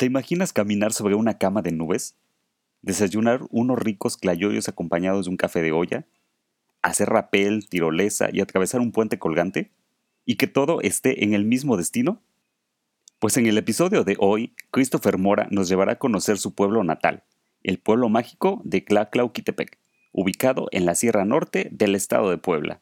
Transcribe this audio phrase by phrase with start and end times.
[0.00, 2.16] ¿Te imaginas caminar sobre una cama de nubes?
[2.80, 6.06] ¿Desayunar unos ricos clayoyos acompañados de un café de olla?
[6.80, 9.72] ¿Hacer rapel, tirolesa y atravesar un puente colgante?
[10.24, 12.22] ¿Y que todo esté en el mismo destino?
[13.18, 17.22] Pues en el episodio de hoy, Christopher Mora nos llevará a conocer su pueblo natal,
[17.62, 19.76] el pueblo mágico de Tlaclauquitepec,
[20.12, 22.80] ubicado en la Sierra Norte del estado de Puebla.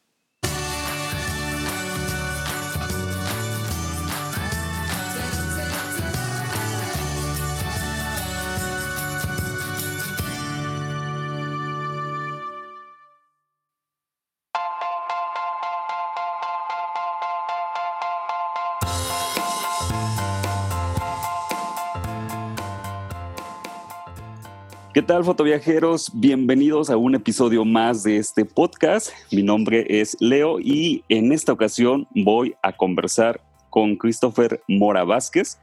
[25.09, 26.11] Tal, fotoviajeros?
[26.13, 29.09] Bienvenidos a un episodio más de este podcast.
[29.31, 33.41] Mi nombre es Leo y en esta ocasión voy a conversar
[33.71, 35.57] con Christopher Mora Vázquez,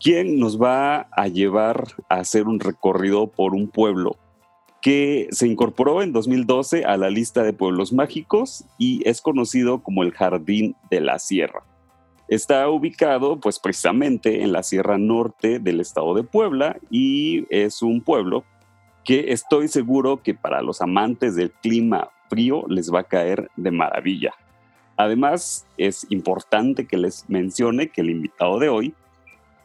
[0.00, 4.16] quien nos va a llevar a hacer un recorrido por un pueblo
[4.82, 10.02] que se incorporó en 2012 a la lista de pueblos mágicos y es conocido como
[10.02, 11.62] el Jardín de la Sierra.
[12.26, 18.00] Está ubicado pues precisamente en la Sierra Norte del estado de Puebla y es un
[18.00, 18.42] pueblo
[19.08, 23.70] que estoy seguro que para los amantes del clima frío les va a caer de
[23.70, 24.34] maravilla.
[24.98, 28.92] Además, es importante que les mencione que el invitado de hoy,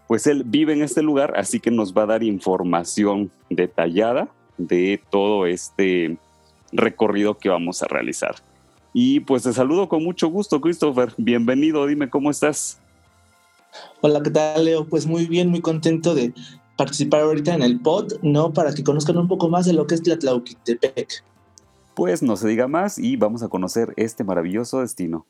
[0.08, 5.02] pues él vive en este lugar, así que nos va a dar información detallada de
[5.12, 6.18] todo este
[6.72, 8.36] recorrido que vamos a realizar.
[8.94, 11.14] Y pues te saludo con mucho gusto, Christopher.
[11.18, 12.80] Bienvenido, dime cómo estás.
[14.00, 14.86] Hola, ¿qué tal, Leo?
[14.86, 16.34] Pues muy bien, muy contento de
[16.84, 18.52] participar ahorita en el pod, ¿no?
[18.52, 21.24] Para que conozcan un poco más de lo que es Tlatlauquitepec.
[21.96, 25.26] Pues no se diga más y vamos a conocer este maravilloso destino.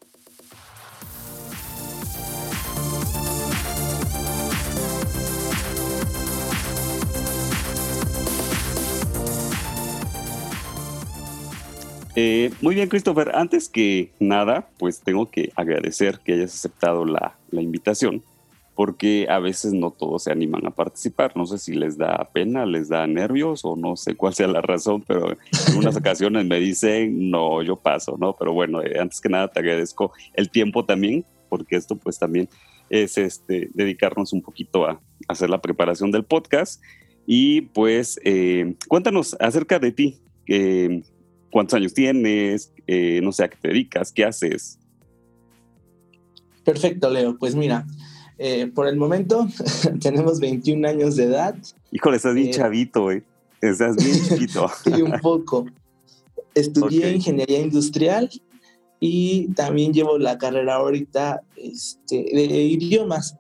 [12.16, 13.36] Eh, muy bien, Christopher.
[13.36, 18.24] Antes que nada, pues tengo que agradecer que hayas aceptado la, la invitación
[18.76, 21.36] porque a veces no todos se animan a participar.
[21.36, 24.62] No sé si les da pena, les da nervios o no sé cuál sea la
[24.62, 28.36] razón, pero en unas ocasiones me dicen, no, yo paso, ¿no?
[28.36, 32.50] Pero bueno, eh, antes que nada te agradezco el tiempo también, porque esto pues también
[32.90, 36.82] es este, dedicarnos un poquito a hacer la preparación del podcast.
[37.26, 40.20] Y pues eh, cuéntanos acerca de ti,
[41.52, 44.80] cuántos años tienes, eh, no sé a qué te dedicas, qué haces.
[46.66, 47.38] Perfecto, Leo.
[47.38, 47.86] Pues mira,
[48.38, 49.48] eh, por el momento
[50.02, 51.56] tenemos 21 años de edad.
[51.92, 53.24] Híjole, estás bien eh, chavito, güey.
[53.62, 54.70] Estás bien chiquito.
[54.86, 55.66] y un poco.
[56.54, 58.30] Estudié ingeniería industrial
[59.00, 63.36] y también llevo la carrera ahorita este, de idiomas.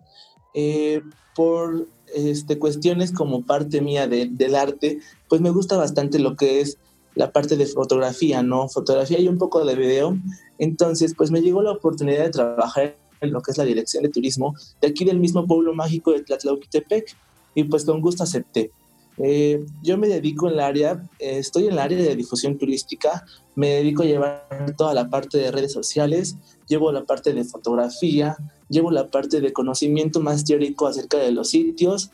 [0.53, 1.01] Eh,
[1.35, 6.77] por este, cuestiones como parte mía del arte, pues me gusta bastante lo que es
[7.15, 8.69] la parte de fotografía, ¿no?
[8.69, 10.17] Fotografía y un poco de video.
[10.57, 14.09] Entonces, pues me llegó la oportunidad de trabajar en lo que es la dirección de
[14.09, 17.15] turismo de aquí del mismo pueblo mágico de Tlatlauquitepec
[17.55, 18.71] y pues con gusto acepté.
[19.17, 23.23] Eh, yo me dedico en el área, eh, estoy en el área de difusión turística,
[23.55, 26.35] me dedico a llevar toda la parte de redes sociales,
[26.67, 28.35] llevo la parte de fotografía,
[28.69, 32.09] llevo la parte de conocimiento más teórico acerca de los sitios,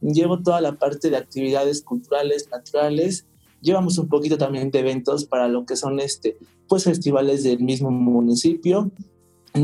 [0.00, 3.26] llevo toda la parte de actividades culturales, naturales,
[3.60, 7.90] llevamos un poquito también de eventos para lo que son este, pues festivales del mismo
[7.90, 8.90] municipio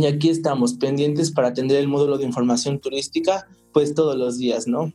[0.02, 4.66] y aquí estamos pendientes para atender el módulo de información turística, pues todos los días,
[4.66, 4.92] ¿no?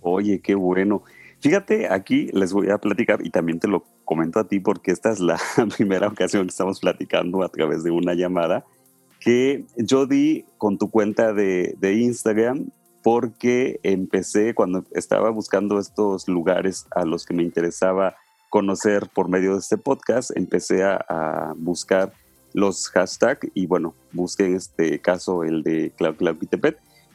[0.00, 1.02] Oye, qué bueno.
[1.40, 5.10] Fíjate, aquí les voy a platicar y también te lo comento a ti porque esta
[5.10, 5.40] es la
[5.76, 8.64] primera ocasión que estamos platicando a través de una llamada
[9.20, 12.70] que yo di con tu cuenta de, de Instagram
[13.02, 18.16] porque empecé cuando estaba buscando estos lugares a los que me interesaba
[18.50, 22.12] conocer por medio de este podcast, empecé a, a buscar
[22.54, 26.14] los hashtags y bueno, busqué en este caso el de Clau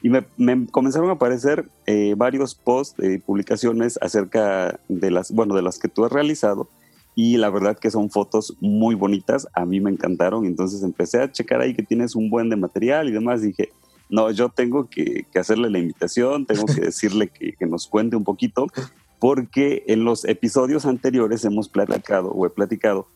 [0.02, 5.64] y me, comenzaron a aparecer eh, varios posts y publicaciones acerca de las, bueno, de
[5.64, 6.70] las que tú has realizado.
[7.16, 11.32] Y la verdad que son fotos muy bonitas, a mí me encantaron, entonces empecé a
[11.32, 13.72] checar ahí que tienes un buen de material y demás, dije,
[14.08, 18.24] no, yo tengo que, hacerle la invitación, tengo que decirle que, que, nos cuente un
[18.24, 18.68] poquito,
[19.18, 23.08] porque en los episodios anteriores hemos platicado o he platicado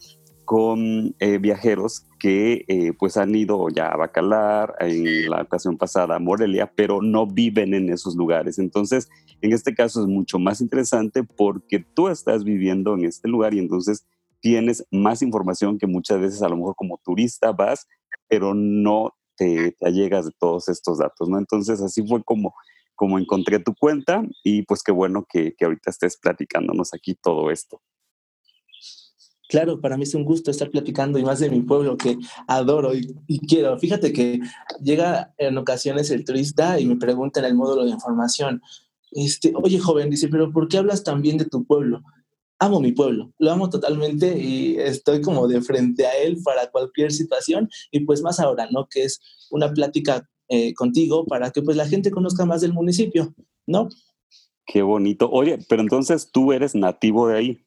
[0.46, 6.18] con eh, viajeros que eh, pues han ido ya a Bacalar, en la ocasión pasada
[6.18, 8.60] a Morelia, pero no viven en esos lugares.
[8.60, 9.10] Entonces,
[9.42, 13.60] en este caso es mucho más interesante porque tú estás viviendo en este lugar y
[13.60, 14.06] entonces
[14.40, 17.88] tienes más información que muchas veces a lo mejor como turista vas,
[18.28, 21.40] pero no te, te allegas de todos estos datos, ¿no?
[21.40, 22.54] Entonces, así fue como
[22.94, 27.50] como encontré tu cuenta y pues qué bueno que, que ahorita estés platicándonos aquí todo
[27.50, 27.82] esto.
[29.52, 32.18] Claro, para mí es un gusto estar platicando y más de mi pueblo que
[32.48, 33.78] adoro y, quiero.
[33.78, 34.40] Fíjate que
[34.82, 38.62] llega en ocasiones el turista y me pregunta en el módulo de información,
[39.12, 42.02] este, oye joven, dice, pero ¿por qué hablas tan bien de tu pueblo?
[42.60, 47.12] Amo mi pueblo, lo amo totalmente y estoy como de frente a él para cualquier
[47.12, 48.88] situación y pues más ahora, ¿no?
[48.90, 49.20] Que es
[49.50, 53.36] una plática eh, contigo para que pues la gente conozca más del municipio,
[53.68, 53.90] ¿no?
[54.66, 55.30] Qué bonito.
[55.30, 57.62] Oye, pero entonces tú eres nativo de ahí.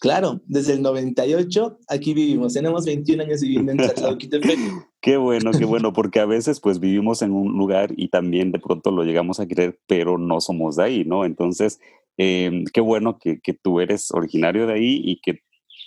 [0.00, 2.54] Claro, desde el 98 aquí vivimos.
[2.54, 4.58] Tenemos 21 años viviendo en Tlatlauquitepec.
[5.00, 8.58] qué bueno, qué bueno, porque a veces pues vivimos en un lugar y también de
[8.58, 11.24] pronto lo llegamos a querer, pero no somos de ahí, ¿no?
[11.24, 11.80] Entonces,
[12.16, 15.40] em, qué bueno que, tú eres originario de ahí y que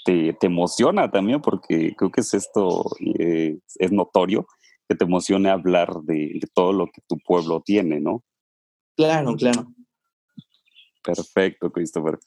[0.05, 2.85] te, emociona también, porque creo que es esto,
[3.19, 4.47] eh, es notorio,
[4.87, 8.23] que te emocione hablar de, de todo lo que tu pueblo tiene, ¿no?
[8.95, 9.67] Claro, claro.
[11.03, 12.19] Perfecto, Christopher.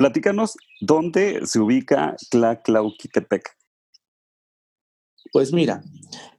[0.00, 3.54] Platícanos, ¿dónde se ubica Tlatlauquitepec?
[5.30, 5.84] Pues mira,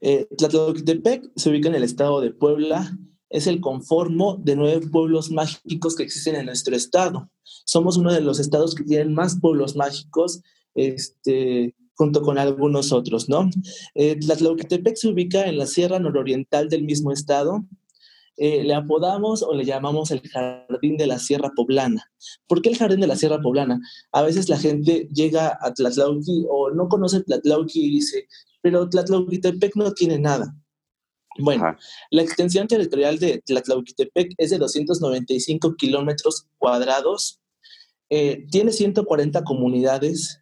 [0.01, 2.97] eh, Tlatlauquitepec se ubica en el estado de Puebla.
[3.29, 7.29] Es el conformo de nueve pueblos mágicos que existen en nuestro estado.
[7.43, 10.41] Somos uno de los estados que tienen más pueblos mágicos,
[10.73, 13.47] este, junto con algunos otros, ¿no?
[13.93, 14.17] Eh,
[14.95, 17.63] se ubica en la sierra nororiental del mismo estado,
[18.37, 22.11] eh, le apodamos o le llamamos el Jardín de la Sierra Poblana.
[22.47, 23.79] ¿Por qué el Jardín de la Sierra Poblana?
[24.11, 28.27] A veces la gente llega a Tlatlauqui o no conoce Tlatlauqui y dice,
[28.61, 30.55] pero Tlatlauquitepec no tiene nada.
[31.39, 31.77] Bueno,
[32.09, 37.39] la extensión territorial de Tlatlauquitepec es de 295 kilómetros cuadrados,
[38.09, 40.40] eh, tiene 140 comunidades,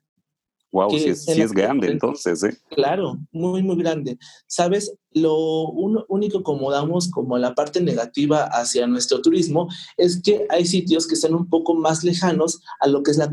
[0.71, 2.55] Wow, sí es, grande entonces, ¿eh?
[2.69, 4.19] Claro, muy, muy grande.
[4.45, 9.67] Sabes, lo único como damos como la parte negativa hacia nuestro turismo
[9.97, 13.31] es que hay sitios que están un poco más lejanos a lo que es la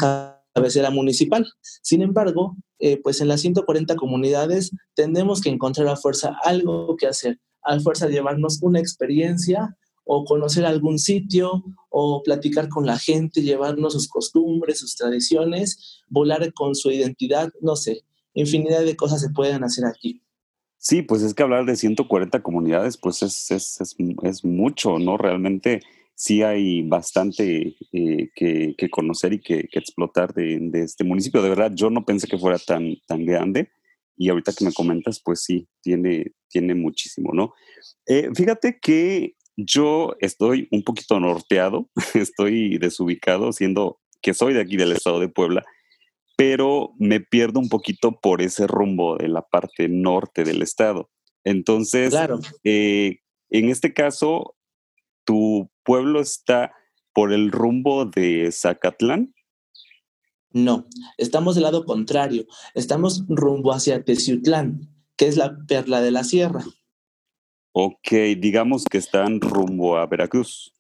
[0.55, 1.47] cabecera municipal.
[1.83, 7.07] Sin embargo, eh, pues en las 140 comunidades tenemos que encontrar a fuerza algo que
[7.07, 9.77] hacer, a fuerza llevarnos una experiencia
[10.09, 16.53] o conocer algún sitio o platicar con la gente, llevarnos sus costumbres, sus tradiciones, volar
[16.55, 20.23] con su identidad, no sé, infinidad de cosas se pueden hacer aquí.
[20.79, 23.81] Sí, pues es que hablar de 140 comunidades, pues es, es,
[24.23, 25.17] es, mucho, ¿no?
[25.17, 25.81] Realmente
[26.15, 31.43] sí hay bastante eh, que, que, conocer y que, que explotar de, de, este municipio.
[31.43, 33.71] De verdad, yo no pensé que fuera tan, tan grande
[34.17, 37.53] y ahorita que me comentas, pues sí, tiene, tiene muchísimo, ¿no?
[38.07, 44.77] Eh, fíjate que yo estoy un poquito norteado, estoy desubicado, siendo que soy de aquí
[44.77, 45.65] del estado de Puebla,
[46.37, 51.11] pero me pierdo un poquito por ese rumbo de la parte norte del estado.
[51.45, 52.15] Entonces,
[52.65, 53.21] eh,
[53.51, 54.57] en este caso,
[55.25, 56.75] ¿tu pueblo está
[57.15, 59.35] por el rumbo de Zacatlán?
[60.51, 60.87] No,
[61.19, 62.47] estamos del lado contrario.
[62.75, 66.65] Estamos rumbo hacia Teciutlán, que es la perla de la sierra.
[67.79, 70.73] Ok, digamos que están rumbo a Veracruz.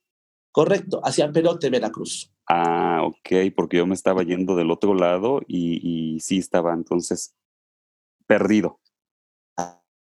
[0.50, 2.32] Correcto, hacia Perote, Veracruz.
[2.48, 7.34] Ah, ok, porque yo me estaba yendo del otro lado y, sí estaba entonces
[8.26, 8.80] perdido.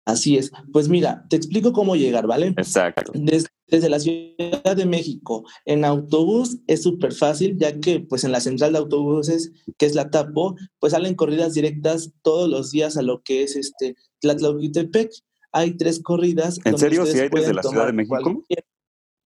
[0.04, 0.52] Así es.
[0.74, 2.48] Pues mira, te explico cómo llegar, ¿vale?
[2.58, 3.12] Exacto.
[3.14, 8.40] Desde, la Ciudad de México en autobús es súper fácil, ya que pues en la
[8.40, 13.04] central de autobuses, que es la TAPO, pues salen corridas directas todos los días a
[13.04, 15.12] lo que es este Tlatlauquitepec
[15.52, 16.60] hay tres corridas.
[16.64, 17.06] ¿En serio?
[17.06, 18.44] ¿Si hay desde la Ciudad de México?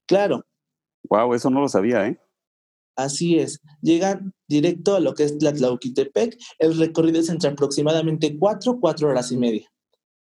[0.07, 0.45] Claro.
[1.09, 2.19] Wow, eso no lo sabía, ¿eh?
[2.95, 3.59] Así es.
[3.81, 6.37] Llegan directo a lo que es Tlatlauquitepec.
[6.59, 9.67] El recorrido es entre aproximadamente cuatro, cuatro horas y media.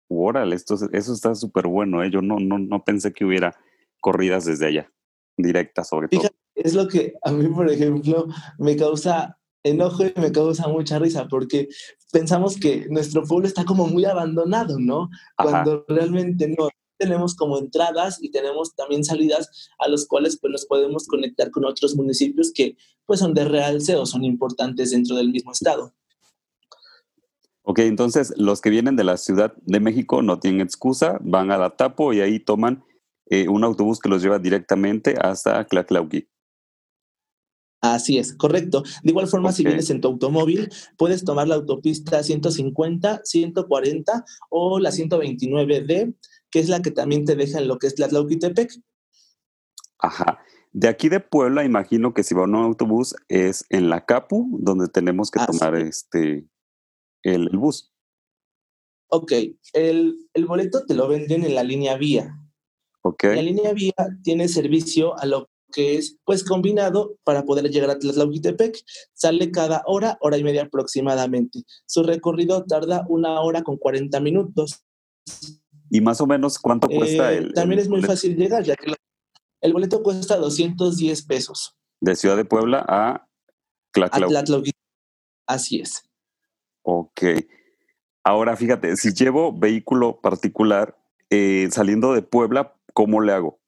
[0.09, 2.11] Órale, esto, eso está súper bueno, ¿eh?
[2.11, 3.57] Yo no, no, no pensé que hubiera
[4.00, 4.93] corridas desde allá,
[5.37, 6.28] directas sobre todo.
[6.55, 8.26] Es lo que a mí, por ejemplo,
[8.59, 11.69] me causa enojo y me causa mucha risa porque
[12.12, 15.10] pensamos que nuestro pueblo está como muy abandonado, ¿no?
[15.36, 20.66] Cuando realmente no tenemos como entradas y tenemos también salidas a los cuales pues nos
[20.66, 25.30] podemos conectar con otros municipios que pues son de realce o son importantes dentro del
[25.30, 25.94] mismo estado.
[27.62, 31.58] Ok, entonces los que vienen de la Ciudad de México no tienen excusa, van a
[31.58, 32.82] la Tapo y ahí toman
[33.26, 36.28] eh, un autobús que los lleva directamente hasta Claclauqui.
[37.80, 38.82] Así es, correcto.
[39.02, 44.80] De igual forma, si vienes en tu automóvil, puedes tomar la autopista 150, 140 o
[44.80, 46.14] la 129D,
[46.50, 48.73] que es la que también te deja en lo que es Tlatlauquitepec.
[49.99, 50.38] Ajá.
[50.73, 54.88] De aquí de Puebla, imagino que si va un autobús es en la Capu, donde
[54.88, 56.47] tenemos que tomar este
[57.23, 57.92] el, bus.
[59.08, 59.32] Ok,
[59.73, 62.38] el, el boleto te lo venden en la línea vía.
[63.02, 63.37] Okay.
[63.37, 67.98] La línea vía tiene servicio a lo que es pues combinado para poder llegar a
[67.98, 68.78] Tlatlauquitepec.
[69.12, 71.62] Sale cada hora, hora y media aproximadamente.
[71.87, 74.84] Su recorrido tarda una hora con 40 minutos.
[75.90, 78.12] ¿Y más o menos cuánto cuesta Eh, el También es muy boleto?
[78.12, 78.92] fácil llegar, ya que
[79.60, 81.76] el boleto cuesta 210 pesos.
[82.00, 83.26] De Ciudad de Puebla a.
[83.92, 84.75] Tlatlauquitepec.
[85.46, 86.02] Así es.
[86.82, 87.22] Ok.
[88.22, 90.96] Ahora fíjate, si llevo vehículo particular
[91.30, 93.58] eh, saliendo de Puebla, ¿cómo le hago?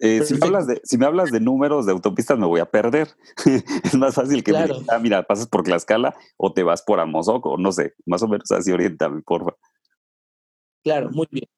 [0.00, 2.70] Eh, si, me hablas de, si me hablas de números de autopistas, me voy a
[2.70, 3.08] perder.
[3.84, 7.00] es más fácil que me digas, ah, mira, pasas por Tlaxcala o te vas por
[7.00, 9.56] Amozoc o no sé, más o menos así oriéntame, porfa.
[10.84, 11.48] Claro, muy bien.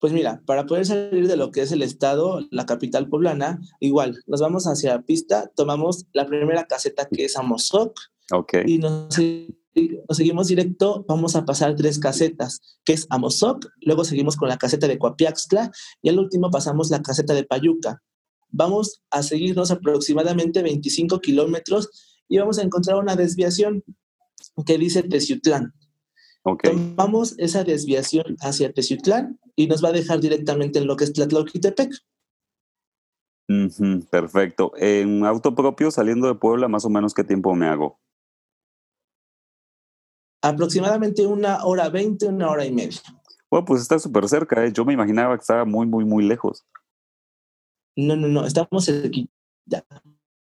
[0.00, 4.22] Pues mira, para poder salir de lo que es el estado, la capital poblana, igual,
[4.26, 7.98] nos vamos hacia pista, tomamos la primera caseta que es Amozoc
[8.30, 9.18] Ok, y nos,
[10.08, 14.56] nos seguimos directo, vamos a pasar tres casetas, que es Amozoc, luego seguimos con la
[14.56, 15.70] caseta de Coapiaxtla
[16.02, 18.02] y al último pasamos la caseta de Payuca.
[18.50, 21.90] Vamos a seguirnos aproximadamente 25 kilómetros
[22.28, 23.84] y vamos a encontrar una desviación
[24.66, 25.74] que dice Teciutlán.
[26.42, 26.64] ok.
[26.64, 31.12] Tomamos esa desviación hacia Teciutlán y nos va a dejar directamente en lo que es
[31.12, 31.90] Tlatlauquitepec.
[34.10, 34.72] Perfecto.
[34.76, 37.98] En auto propio, saliendo de Puebla, más o menos, ¿qué tiempo me hago?
[40.42, 43.00] Aproximadamente una hora veinte, una hora y media.
[43.50, 44.72] Bueno, pues está súper cerca, ¿eh?
[44.72, 46.64] Yo me imaginaba que estaba muy, muy, muy lejos.
[47.96, 49.32] No, no, no, estamos cerquita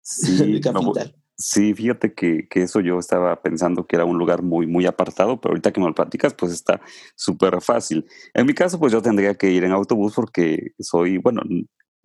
[0.03, 1.15] Sí, voy- capital.
[1.39, 5.39] Sí, fíjate que, que eso yo estaba pensando que era un lugar muy, muy apartado,
[5.39, 6.81] pero ahorita que me lo platicas, pues está
[7.15, 8.07] súper fácil.
[8.33, 11.43] En mi caso, pues yo tendría que ir en autobús porque soy, bueno,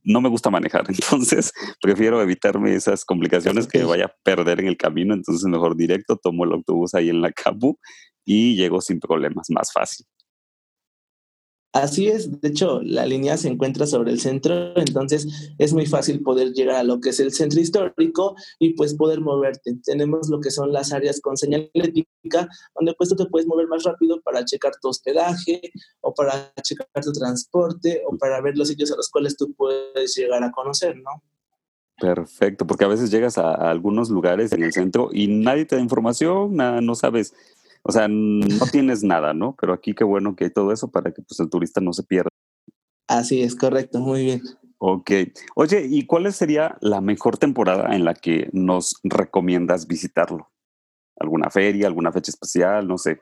[0.03, 4.77] no me gusta manejar, entonces prefiero evitarme esas complicaciones que vaya a perder en el
[4.77, 7.77] camino, entonces mejor directo tomo el autobús ahí en la Capu
[8.25, 10.05] y llego sin problemas, más fácil.
[11.74, 16.22] Así es, de hecho, la línea se encuentra sobre el centro, entonces es muy fácil
[16.22, 19.75] poder llegar a lo que es el centro histórico y pues poder moverte.
[19.86, 23.84] Tenemos lo que son las áreas con señalética, donde pues tú te puedes mover más
[23.84, 25.62] rápido para checar tu hospedaje
[26.01, 30.13] o para checar tu transporte o para ver los sitios a los cuales tú puedes
[30.13, 31.24] llegar a conocer, ¿no?
[32.01, 35.82] Perfecto, porque a veces llegas a, algunos lugares en el centro y nadie te da
[35.82, 37.34] información, nada, no sabes,
[37.84, 39.56] o sea, no tienes nada, ¿no?
[39.60, 42.04] Pero aquí qué bueno que hay todo eso para que pues, el turista no se
[42.04, 42.30] pierda.
[43.08, 44.42] Así es, correcto, muy bien.
[44.78, 45.12] Ok.
[45.56, 50.52] Oye, ¿y cuál sería la mejor temporada en la que nos recomiendas visitarlo?
[51.20, 52.88] ¿Alguna feria, alguna fecha especial?
[52.88, 53.20] No sé.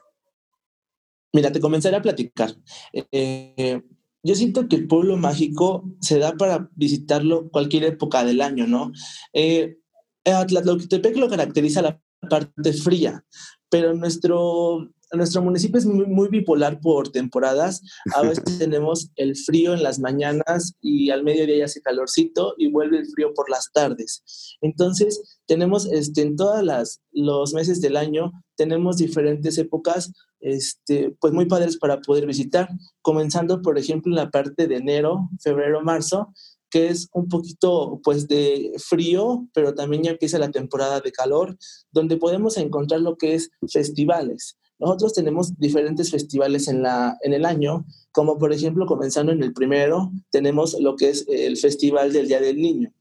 [1.33, 2.51] Mira, te comenzaré a platicar.
[2.93, 3.81] Eh,
[4.23, 8.91] yo siento que el pueblo mágico se da para visitarlo cualquier época del año, ¿no?
[9.33, 9.79] Eh,
[10.25, 13.23] a Tlatlauquitepec lo caracteriza la parte fría,
[13.69, 17.81] pero nuestro, nuestro municipio es muy, muy bipolar por temporadas.
[18.15, 22.71] A veces tenemos el frío en las mañanas y al mediodía ya hace calorcito y
[22.71, 24.57] vuelve el frío por las tardes.
[24.61, 26.63] Entonces, tenemos este, en todos
[27.11, 30.11] los meses del año, tenemos diferentes épocas
[30.41, 32.69] este, pues muy padres para poder visitar,
[33.01, 36.33] comenzando por ejemplo en la parte de enero, febrero, marzo,
[36.69, 41.57] que es un poquito pues de frío, pero también ya empieza la temporada de calor,
[41.91, 44.57] donde podemos encontrar lo que es festivales.
[44.79, 49.53] Nosotros tenemos diferentes festivales en, la, en el año, como por ejemplo comenzando en el
[49.53, 52.93] primero, tenemos lo que es el Festival del Día del Niño.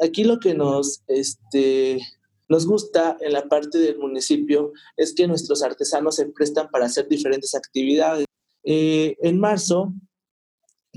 [0.00, 2.00] Aquí lo que nos, este,
[2.48, 7.08] nos gusta en la parte del municipio es que nuestros artesanos se prestan para hacer
[7.08, 8.26] diferentes actividades.
[8.62, 9.92] Eh, en marzo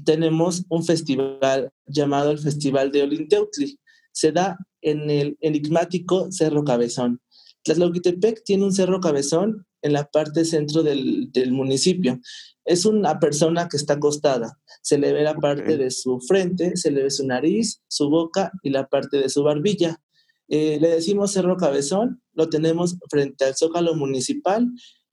[0.05, 3.79] tenemos un festival llamado el Festival de Olinteutli.
[4.11, 7.21] Se da en el enigmático Cerro Cabezón.
[7.63, 12.19] Tlatlauquitepec tiene un Cerro Cabezón en la parte centro del, del, municipio.
[12.65, 14.57] Es una persona que está acostada.
[14.81, 15.77] Se le ve la parte okay.
[15.77, 19.43] de su frente, se le ve su nariz, su boca y la parte de su
[19.43, 20.01] barbilla.
[20.47, 24.67] Eh, le decimos Cerro Cabezón, lo tenemos frente al Zócalo Municipal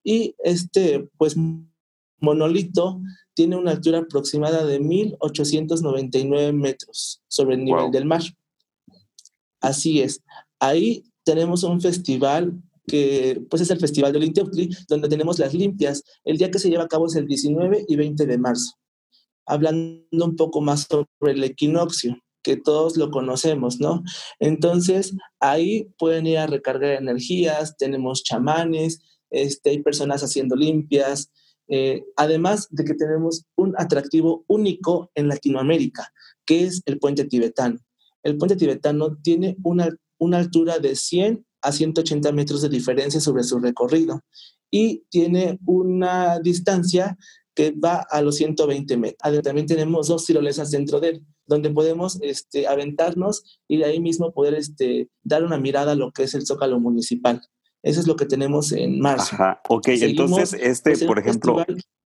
[0.05, 1.37] y este, pues,
[2.21, 3.01] monolito
[3.35, 7.91] tiene una altura aproximada de 1.899 metros sobre el nivel wow.
[7.91, 8.23] del mar.
[9.61, 10.23] Así es.
[10.59, 16.03] Ahí tenemos un festival que pues es el Festival de Olinteutli, donde tenemos las limpias.
[16.25, 18.75] El día que se lleva a cabo es el 19 y 20 de marzo.
[19.47, 24.03] Hablando un poco más sobre el equinoccio, que todos lo conocemos, ¿no?
[24.39, 29.01] Entonces, ahí pueden ir a recargar energías, tenemos chamanes,
[29.31, 31.33] este, hay personas haciendo limpias,
[31.69, 36.13] eh, además de que tenemos un atractivo único en Latinoamérica,
[36.45, 37.79] que es el puente tibetano.
[38.23, 43.43] El puente tibetano tiene una, una altura de 100 a 180 metros de diferencia sobre
[43.43, 44.23] su recorrido
[44.71, 47.17] y tiene una distancia
[47.55, 49.43] que va a los 120 metros.
[49.43, 54.33] También tenemos dos tirolesas dentro de él, donde podemos este, aventarnos y de ahí mismo
[54.33, 57.41] poder este, dar una mirada a lo que es el Zócalo Municipal.
[57.85, 59.35] Eso es lo que tenemos en marzo.
[59.35, 61.63] Ajá, ok, entonces este, por ejemplo,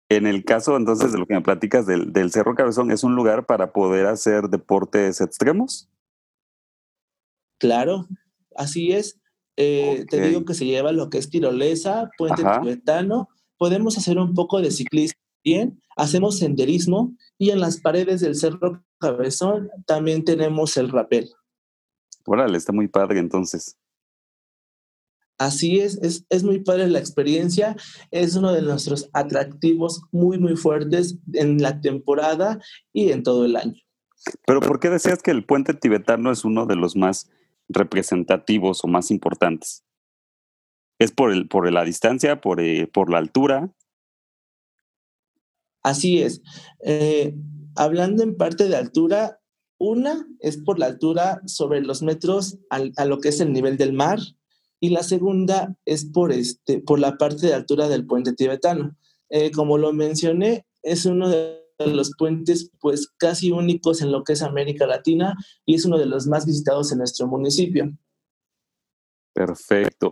[0.10, 3.16] en el caso entonces de lo que me platicas del, del Cerro Cabezón, ¿es un
[3.16, 5.88] lugar para poder hacer deportes extremos?
[7.60, 8.08] Claro,
[8.56, 9.20] así es.
[9.58, 13.30] Eh, te digo que se lleva lo que es tirolesa, puente tibetano.
[13.58, 18.84] Podemos hacer un poco de ciclismo bien, hacemos senderismo y en las paredes del Cerro
[19.00, 21.30] Cabezón también tenemos el rapel.
[22.26, 23.78] Órale, está muy padre entonces.
[25.40, 27.78] Así es, es, es, muy padre la experiencia,
[28.12, 32.60] es uno de nuestros atractivos muy, muy fuertes en la temporada
[32.92, 33.82] y en todo el año.
[34.46, 37.30] Pero ¿por qué decías que el puente tibetano es uno de los más
[37.70, 39.86] representativos o más importantes?
[41.00, 43.74] ¿Es por, el, por la distancia, por, eh, por la altura?
[45.84, 46.42] Así es.
[46.84, 47.34] Eh,
[47.78, 49.40] hablando en parte de altura,
[49.78, 53.94] una es por la altura sobre los metros a lo que es el nivel del
[53.94, 54.20] mar
[54.80, 58.96] y la segunda es por, este, por la parte de altura del puente tibetano.
[59.30, 64.34] Eh, como lo mencioné, es uno de los puentes pues casi únicos en lo que
[64.34, 67.92] es América Latina y es uno de los más visitados en nuestro municipio.
[69.34, 70.12] Perfecto.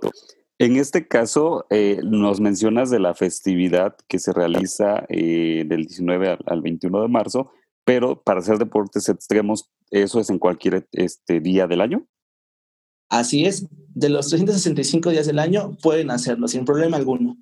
[0.60, 6.38] En este caso, eh, nos mencionas de la festividad que se realiza eh, del 19
[6.46, 7.52] al, 21 de marzo,
[7.84, 12.08] pero para hacer deportes extremos, ¿eso es en cualquier este, día del año?
[13.10, 17.38] Así es, de los 365 días del año pueden hacerlo sin problema alguno.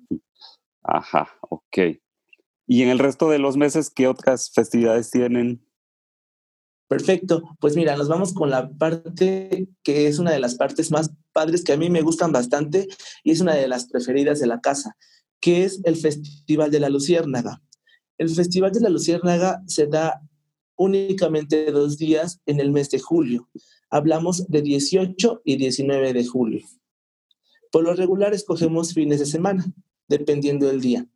[0.82, 1.78] Ajá, ok.
[2.66, 5.66] ¿Y en el resto de los meses qué otras festividades tienen?
[6.88, 11.10] Perfecto, pues mira, nos vamos con la parte que es una de las partes más
[11.32, 12.86] padres que a mí me gustan bastante
[13.24, 14.96] y es una de las preferidas de la casa,
[15.40, 17.60] que es el Festival de la Luciérnaga.
[18.18, 20.22] El Festival de la Luciérnaga se da
[20.76, 23.48] únicamente dos días en el mes de julio.
[23.90, 26.66] Hablamos de 18 y 19 de julio.
[27.70, 29.64] Por lo regular escogemos fines de semana,
[30.08, 31.06] dependiendo del día.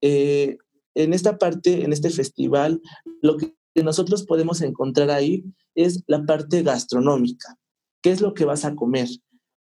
[0.00, 0.58] Eh,
[0.94, 2.80] en esta parte, en este festival,
[3.22, 7.58] lo que nosotros podemos encontrar ahí es la parte gastronómica.
[8.02, 9.08] ¿Qué es lo que vas a comer?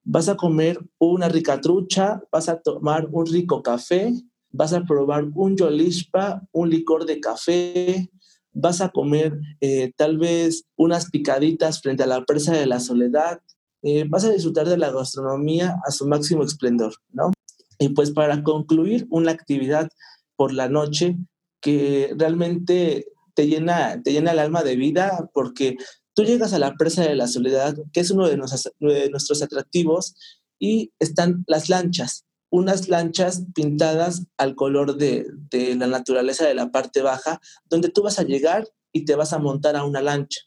[0.04, 4.12] Vas a comer una rica trucha, vas a tomar un rico café,
[4.50, 8.10] vas a probar un yolishpa, un licor de café,
[8.54, 13.40] vas a comer eh, tal vez unas picaditas frente a la presa de la soledad,
[13.82, 17.32] eh, vas a disfrutar de la gastronomía a su máximo esplendor, ¿no?
[17.78, 19.88] Y pues para concluir, una actividad
[20.36, 21.16] por la noche
[21.60, 25.76] que realmente te llena, te llena el alma de vida porque
[26.14, 30.14] tú llegas a la presa de la soledad, que es uno de nuestros, atractivos,
[30.58, 32.23] y están las lanchas,
[32.54, 38.04] unas lanchas pintadas al color de, de, la naturaleza de la parte baja, donde tú
[38.04, 40.40] vas a llegar y te vas a montar a una lancha.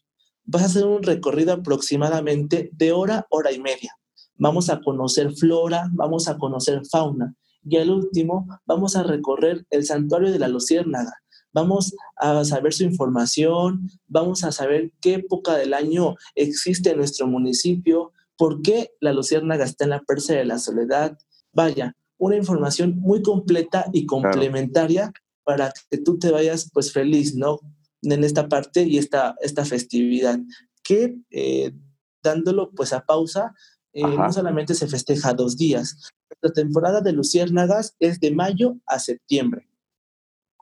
[0.46, 3.92] Vas a hacer un recorrido aproximadamente de hora, hora y media.
[4.36, 7.36] Vamos a conocer flora, vamos a conocer fauna.
[7.66, 11.12] Y al último, vamos a recorrer el santuario de la Luciérnaga,
[11.52, 17.28] vamos a saber su información, vamos a saber qué época del año existe en nuestro
[17.28, 21.18] municipio, por qué la luciérnaga está en la persa de la soledad.
[21.58, 25.12] Vaya, una información muy completa y complementaria
[25.44, 27.60] para que tú te vayas pues feliz, ¿no?
[28.04, 30.40] En esta parte y esta, esta festividad,
[30.84, 31.74] que eh,
[32.22, 33.56] dándolo pues a pausa,
[33.92, 36.14] eh, no solamente se festeja dos días.
[36.42, 39.68] La temporada de luciérnagas es de mayo a septiembre.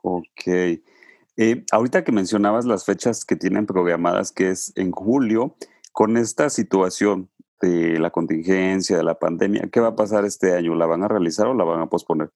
[0.02, 0.46] Ok.
[0.46, 5.58] Eh, ahorita que mencionabas las fechas que tienen programadas, que es en julio,
[5.92, 7.28] con esta situación
[7.60, 10.74] de la contingencia, de la pandemia, ¿qué va a pasar este año?
[10.74, 12.30] ¿La van a realizar o la van a posponer?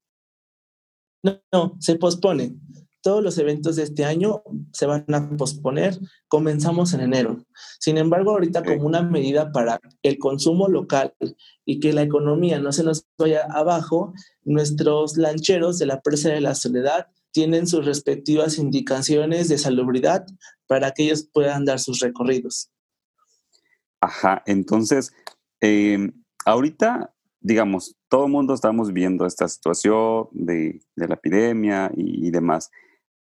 [1.22, 2.56] No, no, se pospone.
[3.02, 5.98] Todos los eventos de este año se van a posponer.
[6.28, 7.44] Comenzamos en enero.
[7.78, 11.14] Sin embargo, ahorita como una medida para el consumo local
[11.64, 14.12] y que la economía no se nos vaya abajo,
[14.44, 20.26] nuestros lancheros de la presa de la soledad tienen sus respectivas indicaciones de salubridad
[20.66, 22.70] para que ellos puedan dar sus recorridos.
[24.00, 25.12] Ajá, entonces,
[25.60, 26.12] em,
[26.46, 32.70] ahorita, digamos, todo el mundo estamos viendo esta situación de, la epidemia y, demás.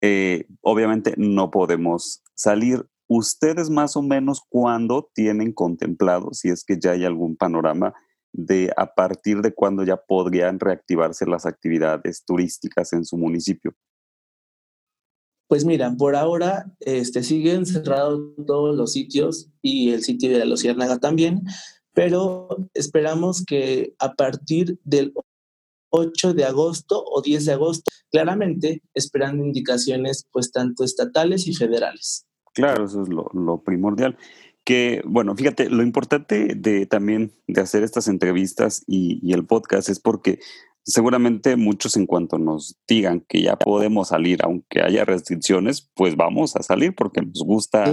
[0.00, 2.86] Eh, obviamente no podemos salir.
[3.08, 7.94] ¿Ustedes más o menos cuándo tienen contemplado, si es que ya hay algún panorama,
[8.32, 13.74] de a partir de cuándo ya podrían reactivarse las actividades turísticas en su municipio?
[15.50, 20.44] Pues mira, por ahora este, siguen cerrados todos los sitios y el sitio de la
[20.44, 21.42] Luciérnaga también,
[21.92, 25.12] pero esperamos que a partir del
[25.88, 32.26] 8 de agosto o 10 de agosto, claramente esperando indicaciones pues tanto estatales y federales.
[32.54, 34.16] Claro, eso es lo, primordial.
[34.62, 39.88] Que, bueno, fíjate, lo importante de también de hacer estas entrevistas y, y el podcast
[39.88, 40.38] es porque
[40.84, 46.56] seguramente muchos en cuanto nos digan que ya podemos salir, aunque haya restricciones, pues vamos
[46.56, 47.84] a salir porque nos gusta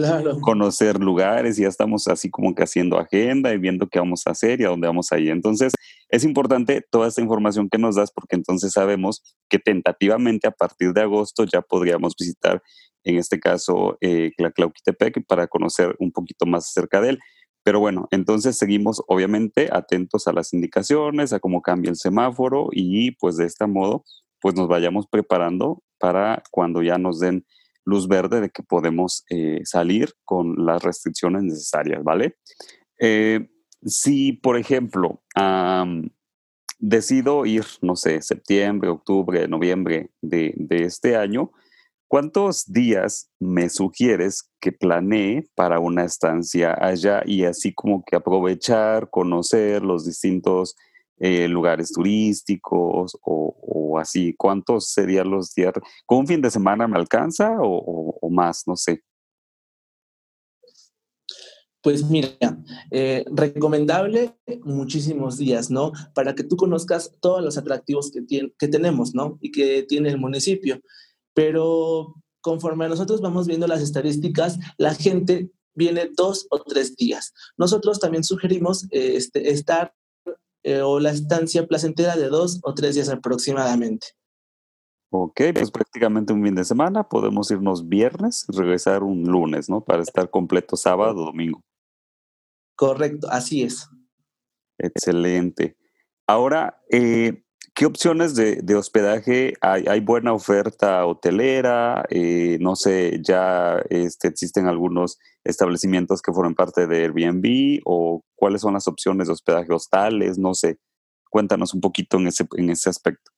[0.41, 4.31] conocer lugares y ya estamos así como que haciendo agenda y viendo qué vamos a
[4.31, 5.31] hacer y a dónde vamos a ir.
[5.31, 5.73] Entonces,
[6.09, 10.93] es importante toda esta información que nos das porque entonces sabemos que tentativamente a partir
[10.93, 12.61] de agosto ya podríamos visitar,
[13.03, 17.19] en este caso, eh, Clauquitepec para conocer un poquito más acerca de él.
[17.67, 23.11] Pero bueno, entonces seguimos obviamente atentos a las indicaciones, a cómo cambia el semáforo y
[23.11, 24.05] pues de este modo
[24.39, 27.45] pues nos vayamos preparando para cuando ya nos den
[27.83, 32.37] luz verde de que podemos eh, salir con las restricciones necesarias, ¿vale?
[33.01, 33.49] Eh,
[33.85, 35.21] si, por ejemplo,
[36.79, 41.51] decido ir, no sé, septiembre, octubre, noviembre de, de este año,
[42.09, 49.09] ¿Cuántos días me sugieres que planee para una estancia allá y así como que aprovechar,
[49.09, 50.77] conocer los distintos
[51.17, 54.33] eh, lugares turísticos o, así?
[54.37, 55.73] ¿Cuántos serían los días?
[56.05, 58.63] ¿Con un fin de semana me alcanza o, más?
[58.67, 59.03] No sé.
[61.81, 62.29] Pues mira,
[62.91, 65.91] eh, recomendable muchísimos días, ¿no?
[66.15, 69.37] Para que tú conozcas todos los atractivos que, tiene, que tenemos, ¿no?
[69.41, 70.81] Y que tiene el municipio
[71.37, 77.31] pero conforme nosotros vamos viendo las estadísticas, la gente viene dos o tres días.
[77.57, 79.93] Nosotros también sugerimos eh, este, estar
[80.63, 84.07] eh, o la estancia placentera de dos o tres días aproximadamente.
[85.11, 89.85] Ok, pues prácticamente un fin de semana, podemos irnos viernes, regresar un lunes, ¿no?
[89.85, 91.61] Para estar completo sábado, domingo.
[92.75, 93.87] Correcto, así es.
[94.79, 95.77] Excelente.
[96.25, 97.43] Ahora, eh,
[97.77, 99.85] ¿Qué opciones de, hospedaje hay?
[99.87, 102.03] ¿Hay buena oferta hotelera?
[102.09, 108.61] Eh, no sé, ya este, existen algunos establecimientos que forman parte de Airbnb o cuáles
[108.61, 110.79] son las opciones de hospedaje hostales, no sé.
[111.29, 113.29] Cuéntanos un poquito en ese, en ese aspecto.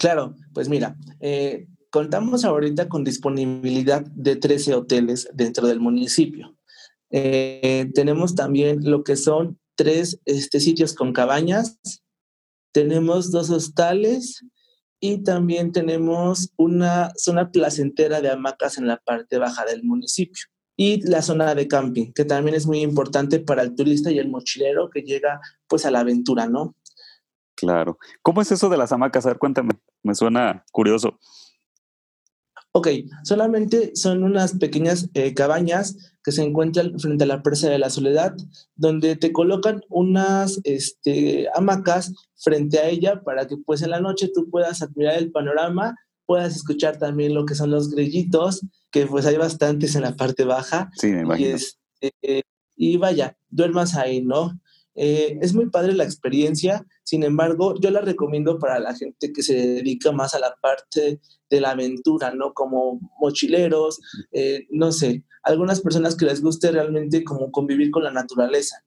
[0.00, 6.56] Claro, pues mira, eh, contamos ahorita con disponibilidad de 13 hoteles dentro del municipio.
[7.10, 11.78] Eh, tenemos también lo que son tres este, sitios con cabañas
[12.76, 14.44] tenemos dos hostales
[15.00, 20.44] y también tenemos una zona placentera de hamacas en la parte baja del municipio.
[20.76, 24.28] Y la zona de camping, que también es muy importante para el turista y el
[24.28, 26.76] mochilero que llega pues a la aventura, ¿no?
[27.54, 27.96] Claro.
[28.20, 29.24] ¿Cómo es eso de las hamacas?
[29.24, 29.70] A ver, cuéntame.
[30.02, 31.18] Me suena curioso.
[32.76, 32.88] Ok,
[33.24, 37.88] solamente son unas pequeñas eh, cabañas que se encuentran frente a la presa de la
[37.88, 38.36] soledad,
[38.74, 44.30] donde te colocan unas este, hamacas frente a ella para que pues en la noche
[44.34, 48.60] tú puedas admirar el panorama, puedas escuchar también lo que son los grillitos,
[48.90, 50.90] que pues hay bastantes en la parte baja.
[50.98, 51.48] Sí, me imagino.
[51.48, 52.42] Y, este,
[52.76, 54.52] y vaya, duermas ahí, ¿no?
[54.96, 59.42] Eh, es muy padre la experiencia, sin embargo, yo la recomiendo para la gente que
[59.42, 62.54] se dedica más a la parte de la aventura, ¿no?
[62.54, 64.00] Como mochileros,
[64.32, 68.82] eh, no sé, algunas personas que les guste realmente como convivir con la naturaleza.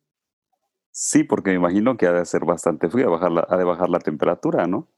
[0.91, 4.67] Sí, porque me imagino que ha de ser bastante frío, ha de bajar la temperatura,
[4.67, 4.89] ¿no?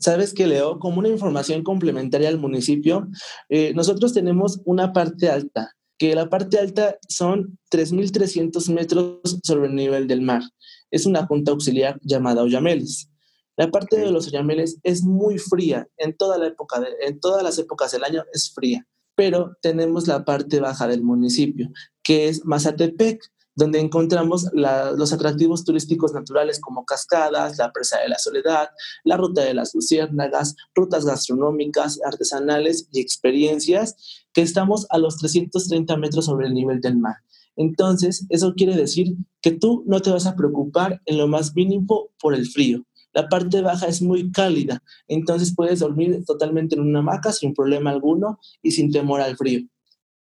[0.00, 0.80] ¿Sabes qué, Leo?
[0.80, 3.08] Como una información complementaria al municipio,
[3.48, 9.74] eh, nosotros tenemos una parte alta que la parte alta son 3.300 metros sobre el
[9.74, 10.42] nivel del mar.
[10.90, 13.08] Es una junta auxiliar llamada Oyameles.
[13.56, 17.58] La parte de los Oyameles es muy fría, en, toda la época en todas las
[17.58, 21.70] épocas del año es fría, pero tenemos la parte baja del municipio,
[22.02, 28.18] que es Mazatepec, donde encontramos los atractivos turísticos naturales como cascadas, la presa de la
[28.18, 28.68] soledad,
[29.04, 35.96] la ruta de las luciérnagas, rutas gastronómicas, artesanales y experiencias, que estamos a los 330
[35.96, 37.16] metros sobre el nivel del mar.
[37.56, 42.10] Entonces, eso quiere decir que tú no te vas a preocupar en lo más mínimo
[42.18, 42.84] por el frío.
[43.12, 47.90] La parte baja es muy cálida, entonces puedes dormir totalmente en una hamaca sin problema
[47.90, 49.60] alguno y sin temor al frío.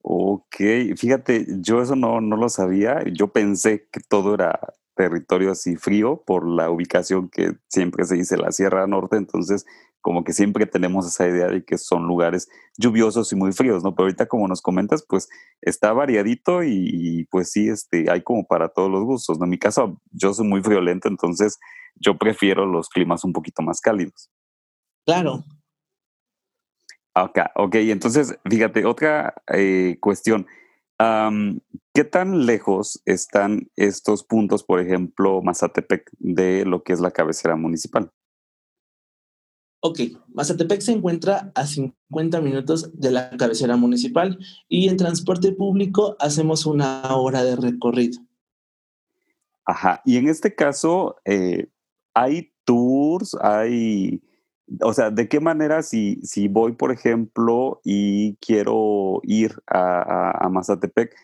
[0.06, 0.58] Ok,
[0.98, 3.04] fíjate, yo eso no, no lo sabía.
[3.14, 4.60] Yo pensé que todo era
[4.96, 9.66] territorio así frío por la ubicación que siempre se dice la Sierra Norte, entonces
[10.02, 13.96] como que siempre tenemos esa idea de que son lugares lluviosos y muy fríos, ¿no?
[13.96, 15.30] Pero ahorita como nos comentas, pues
[15.62, 19.46] está variadito y, pues sí, este, hay como para todos los gustos, ¿no?
[19.46, 21.58] En mi caso, yo soy muy friolento, entonces
[21.96, 24.30] yo prefiero los climas un poquito más cálidos.
[25.06, 25.46] Claro,
[27.16, 30.48] Ok, ok, entonces, fíjate, otra eh, cuestión.
[31.94, 37.56] ¿Qué tan lejos están estos puntos, por ejemplo, Mazatepec, de lo que es la cabecera
[37.56, 38.10] municipal?
[39.82, 40.00] Ok,
[40.34, 46.66] Mazatepec se encuentra a 50 minutos de la cabecera municipal y en transporte público hacemos
[46.66, 48.22] una hora de recorrido.
[49.66, 51.68] Ajá, y en este caso, eh,
[52.14, 53.36] ¿hay tours?
[53.42, 54.22] ¿Hay,
[54.82, 60.50] o sea, de qué manera si, si voy, por ejemplo, y quiero ir a, a
[60.50, 61.16] Mazatepec,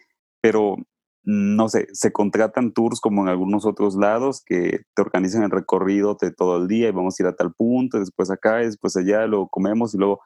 [0.41, 0.77] pero
[1.23, 6.17] no sé, se contratan tours como en algunos otros lados que te organizan el recorrido
[6.19, 8.95] de todo el día y vamos a ir a tal punto, después acá, y después
[8.95, 10.21] allá, luego comemos y luego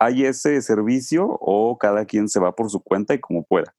[0.00, 3.74] hay ese servicio o cada quien se va por su cuenta y como pueda.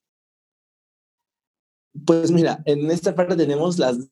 [2.05, 4.09] Pues mira, en esta parte tenemos las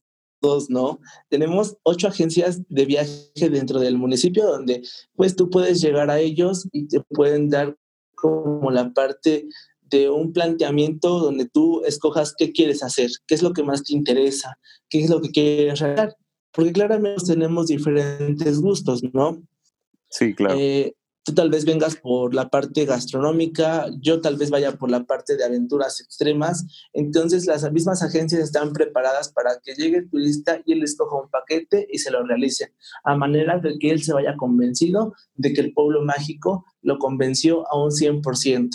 [0.70, 1.00] ¿no?
[1.30, 4.82] Tenemos ocho agencias de viaje dentro del municipio donde
[5.16, 7.76] pues tú puedes llegar a ellos y te pueden dar
[8.16, 9.48] como la parte
[9.82, 13.94] de un planteamiento donde tú escojas qué quieres hacer, qué es lo que más te
[13.94, 14.58] interesa,
[14.90, 16.16] qué es lo que quieres realizar.
[16.52, 19.42] Porque claramente tenemos diferentes gustos, ¿no?
[20.10, 20.56] Sí, claro.
[20.58, 20.96] Eh,
[21.28, 25.36] tú tal vez vengas por la parte gastronómica, yo tal vez vaya por la parte
[25.36, 26.88] de aventuras extremas.
[26.94, 31.30] Entonces las mismas agencias están preparadas para que llegue el turista y él escoja un
[31.30, 32.72] paquete y se lo realice,
[33.04, 37.70] a manera de que él se vaya convencido de que el pueblo mágico lo convenció
[37.70, 38.70] a un 100%.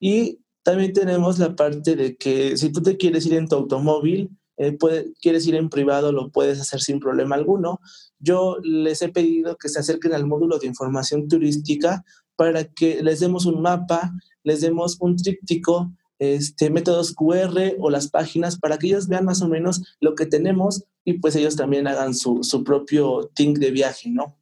[0.00, 4.28] Y también tenemos la parte de que si tú te quieres ir en tu automóvil,
[4.62, 7.80] eh, quieres ir en privado, lo puedes hacer sin problema alguno.
[8.18, 12.04] Yo les he pedido que se acerquen al módulo de información turística
[12.36, 18.08] para que les demos un mapa, les demos un tríptico, este, métodos QR o las
[18.08, 21.88] páginas para que ellos vean más o menos lo que tenemos y pues ellos también
[21.88, 24.36] hagan su, su propio think de viaje, ¿no?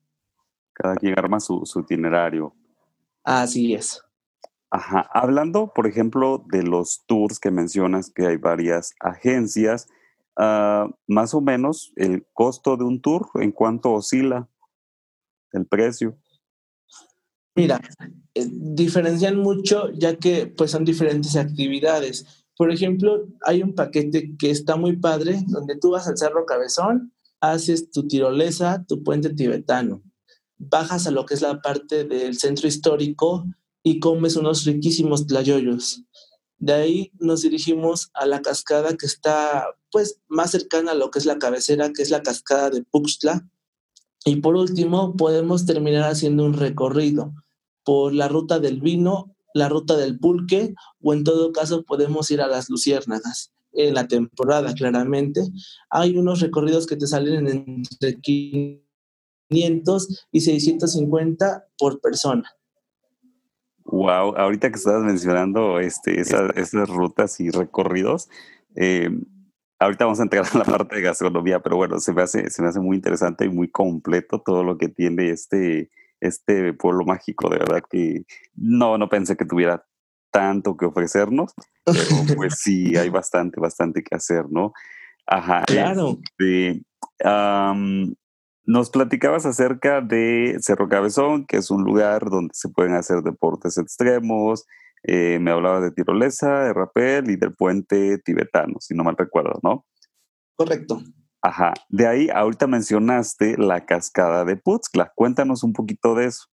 [0.74, 2.54] Cada quien arma su, su itinerario.
[3.24, 4.02] Así es.
[4.70, 5.08] Ajá.
[5.12, 9.88] Hablando, por ejemplo, de los tours que mencionas, que hay varias agencias,
[10.40, 14.48] ah, más o menos el costo de un tour, ¿en cuánto oscila
[15.52, 16.16] el precio?
[17.54, 17.80] Mira,
[18.34, 22.46] eh, diferencian mucho ya que pues son diferentes actividades.
[22.56, 27.12] Por ejemplo, hay un paquete que está muy padre, donde tú vas al Cerro Cabezón,
[27.40, 30.02] haces tu tirolesa, tu puente tibetano,
[30.58, 33.44] bajas a lo que es la parte del centro histórico,
[33.82, 36.04] y comes unos riquísimos tlayoyos.
[36.60, 41.18] De ahí nos dirigimos a la cascada que está pues más cercana a lo que
[41.18, 43.48] es la cabecera, que es la cascada de Puxtla.
[44.26, 47.32] Y por último, podemos terminar haciendo un recorrido
[47.82, 52.42] por la ruta del vino, la ruta del pulque, o en todo caso podemos ir
[52.42, 53.52] a las luciérnagas.
[53.72, 55.40] En la temporada, claramente,
[55.88, 62.54] hay unos recorridos que te salen entre 500 y 650 por persona.
[63.90, 68.28] Wow, ahorita que estabas mencionando este, esas rutas y recorridos,
[68.76, 69.10] eh,
[69.80, 72.62] ahorita vamos a entrar a la parte de gastronomía, pero bueno, se me hace, se
[72.62, 77.48] me hace muy interesante y muy completo todo lo que tiene este, este pueblo mágico,
[77.48, 78.22] de verdad que
[78.54, 79.84] no, no pensé que tuviera
[80.30, 81.52] tanto que ofrecernos,
[81.84, 81.98] pero
[82.36, 84.72] pues sí, hay bastante, bastante que hacer, ¿no?
[85.26, 85.64] Ajá.
[85.66, 86.18] Claro.
[86.38, 86.82] Este,
[88.70, 93.76] nos platicabas acerca de Cerro Cabezón, que es un lugar donde se pueden hacer deportes
[93.78, 94.64] extremos.
[95.02, 99.58] Eh, me hablaba de tirolesa, de rapel y del puente tibetano, si no mal recuerdo,
[99.64, 99.84] ¿no?
[100.54, 101.02] Correcto.
[101.42, 101.74] Ajá.
[101.88, 105.10] De ahí, ahorita mencionaste la cascada de Puxla.
[105.16, 106.44] Cuéntanos un poquito de eso.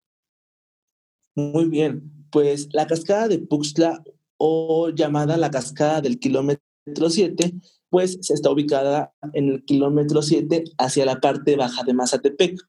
[1.35, 2.11] Muy bien.
[2.31, 4.03] Pues la cascada de Puxla,
[4.39, 7.53] o llamada la cascada del kilómetro 7,
[7.97, 12.61] pues está ubicada en el kilómetro 7 hacia la parte baja de Mazatepec.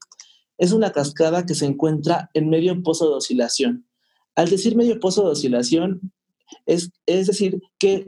[0.58, 3.86] Es una cascada que se encuentra en medio pozo de oscilación.
[4.36, 6.14] Al decir medio pozo de oscilación,
[6.66, 8.08] es, es decir, que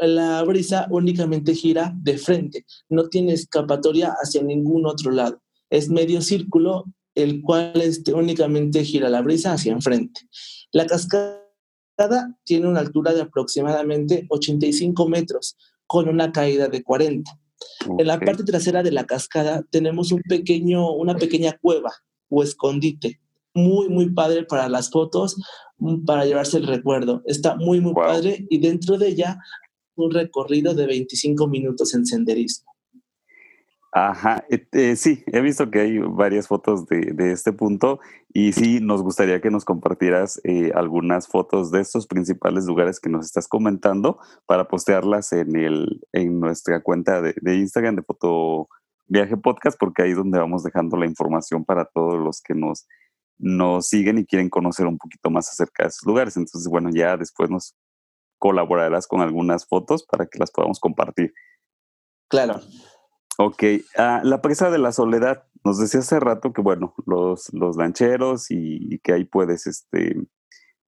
[0.00, 5.42] la brisa únicamente gira de frente, no tiene escapatoria hacia ningún otro lado.
[5.68, 6.84] Es medio círculo,
[7.16, 10.20] el cual este, únicamente gira la brisa hacia enfrente.
[10.70, 11.40] La cascada
[12.44, 15.56] tiene una altura de aproximadamente 85 metros,
[15.92, 17.38] con una caída de 40.
[17.98, 21.92] En la parte trasera de la cascada tenemos un pequeño, una pequeña cueva
[22.30, 23.20] o escondite,
[23.52, 25.36] muy, muy padre para las fotos,
[25.76, 27.22] mm, para llevarse el recuerdo.
[27.26, 29.38] Está muy, muy padre y dentro de ella
[29.94, 32.72] un recorrido de 25 minutos en senderismo.
[33.94, 38.00] Ajá, eh, sí, he visto que hay varias fotos de, este punto
[38.34, 43.10] y sí, nos gustaría que nos compartieras eh, algunas fotos de estos principales lugares que
[43.10, 48.68] nos estás comentando para postearlas en, el, en nuestra cuenta de, Instagram de Foto
[49.06, 52.86] Viaje Podcast, porque ahí es donde vamos dejando la información para todos los que nos,
[53.36, 56.34] nos siguen y quieren conocer un poquito más acerca de esos lugares.
[56.38, 57.74] Entonces, bueno, ya después nos
[58.38, 61.34] colaborarás con algunas fotos para que las podamos compartir.
[62.28, 62.62] Claro.
[63.38, 63.64] Ok,
[63.96, 68.50] ah, la presa de la soledad, nos decía hace rato que, bueno, los, los lancheros
[68.50, 70.16] y, que ahí puedes, este,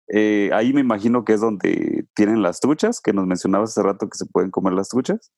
[0.09, 4.09] eh, ahí me imagino que es donde tienen las truchas, que nos mencionabas hace rato
[4.09, 5.31] que se pueden comer las truchas.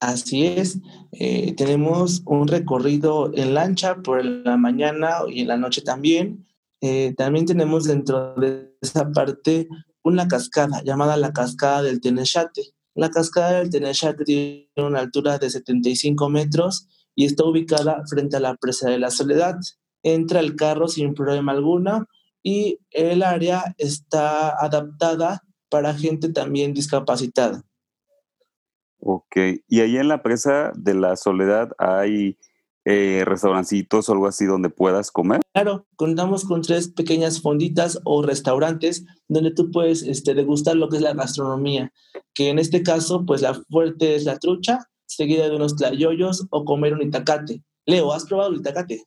[0.00, 0.80] Así es,
[1.12, 6.44] eh, tenemos un recorrido en lancha por la mañana y en la noche también.
[6.80, 9.68] Eh, también tenemos dentro de esa parte
[10.02, 12.74] una cascada llamada la cascada del Tenechate.
[12.94, 18.40] La cascada del Tenechate tiene una altura de 75 metros y está ubicada frente a
[18.40, 19.56] la presa de la Soledad.
[20.02, 22.06] Entra el carro sin problema alguno
[22.42, 27.64] y el área está adaptada para gente también discapacitada.
[28.98, 32.38] Ok, y ahí en la presa de la Soledad hay
[32.84, 35.40] eh, restaurancitos o algo así donde puedas comer.
[35.52, 40.96] Claro, contamos con tres pequeñas fonditas o restaurantes donde tú puedes este, degustar lo que
[40.96, 41.92] es la gastronomía,
[42.34, 46.64] que en este caso, pues la fuerte es la trucha, seguida de unos tlayoyos o
[46.64, 47.62] comer un itacate.
[47.86, 49.04] Leo, ¿has probado el itacate?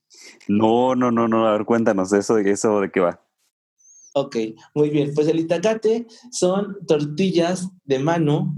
[0.47, 3.21] No, no, no, no, a ver, cuéntanos eso, de eso de qué va.
[4.13, 4.37] Ok,
[4.73, 5.11] muy bien.
[5.13, 8.55] Pues el itacate son tortillas de mano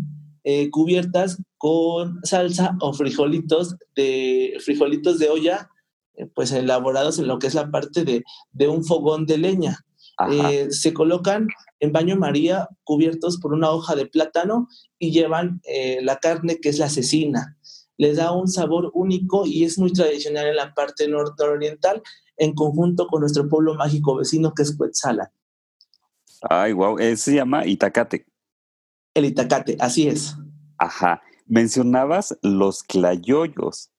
[0.50, 5.70] eh, cubiertas con salsa o frijolitos de, frijolitos de olla,
[6.14, 9.86] eh, pues elaborados en lo que es la parte de, de un fogón de leña.
[10.32, 11.50] Eh, se colocan
[11.82, 15.60] en baño María cubiertos por una hoja de plátano y llevan
[16.02, 17.58] la carne que es la cecina.
[17.98, 22.02] Les da un sabor único y es muy tradicional en la parte nororiental
[22.38, 25.30] en conjunto con nuestro pueblo mágico vecino que es Cuetzala.
[26.50, 28.26] Ay, wow, se llama Itacate.
[29.18, 30.38] El itacate, así es.
[30.78, 31.24] Ajá.
[31.48, 33.90] Mencionabas los clayoyos.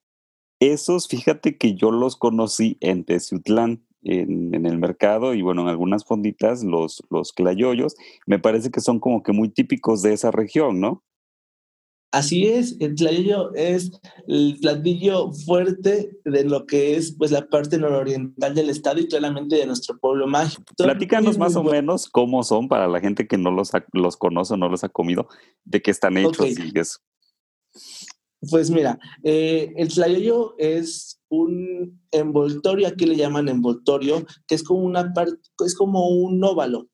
[0.61, 5.69] Esos, fíjate que yo los conocí en Teciutlán, en, en, el mercado, y bueno, en
[5.69, 7.35] algunas fonditas, los, los
[8.27, 11.03] me parece que son como que muy típicos de esa región, ¿no?
[12.11, 13.93] Así es, el tlayoyo es
[14.29, 19.57] el platillo fuerte de lo que es pues la parte nororiental del estado y claramente
[19.57, 20.63] de nuestro pueblo mágico.
[20.77, 24.57] Platícanos más o menos cómo son para la gente que no los, los conoce o
[24.57, 25.29] no los ha comido,
[25.65, 26.99] de qué están hechos y eso.
[28.51, 34.81] Pues mira, eh, el tlayoyo es un envoltorio, aquí le llaman envoltorio, que es como
[34.81, 36.89] una parte, es como un óvalo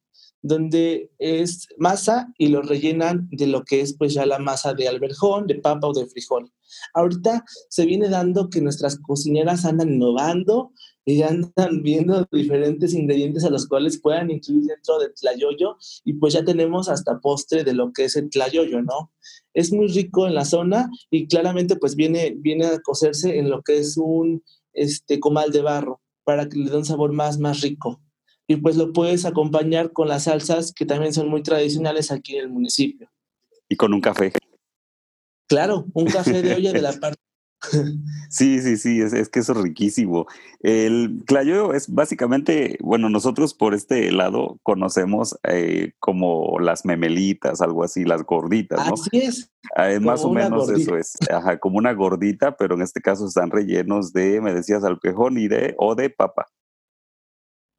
[0.44, 4.86] donde es masa y lo rellenan de lo que es pues ya la masa de
[4.86, 6.52] alberjón, de papa o de frijol.
[6.92, 10.72] Ahorita se viene dando que nuestras cocineras andan innovando
[11.06, 11.50] y andan
[11.82, 16.90] viendo diferentes ingredientes a los cuales puedan incluir dentro del tlayoyo y pues ya tenemos
[16.90, 19.12] hasta postre de lo que es el tlayoyo, ¿no?
[19.54, 23.62] Es muy rico en la zona y claramente pues viene, viene a cocerse en lo
[23.62, 27.62] que es un este, comal de barro para que le dé un sabor más, más
[27.62, 28.03] rico
[28.46, 32.44] y pues lo puedes acompañar con las salsas que también son muy tradicionales aquí en
[32.44, 33.10] el municipio.
[33.68, 34.32] Y con un café.
[35.48, 37.18] Claro, un café de olla de la parte.
[38.28, 40.26] Sí, sí, sí, es, que eso es riquísimo.
[40.60, 47.84] El clayo es básicamente, bueno, nosotros por este lado conocemos eh, como las memelitas, algo
[47.84, 48.94] así, las gorditas, ¿no?
[48.94, 49.50] Así es.
[49.76, 53.50] Ah, más o menos eso es, ajá, como una gordita, pero en este caso están
[53.50, 56.46] rellenos de, me decías, alpejón y de, o de papa.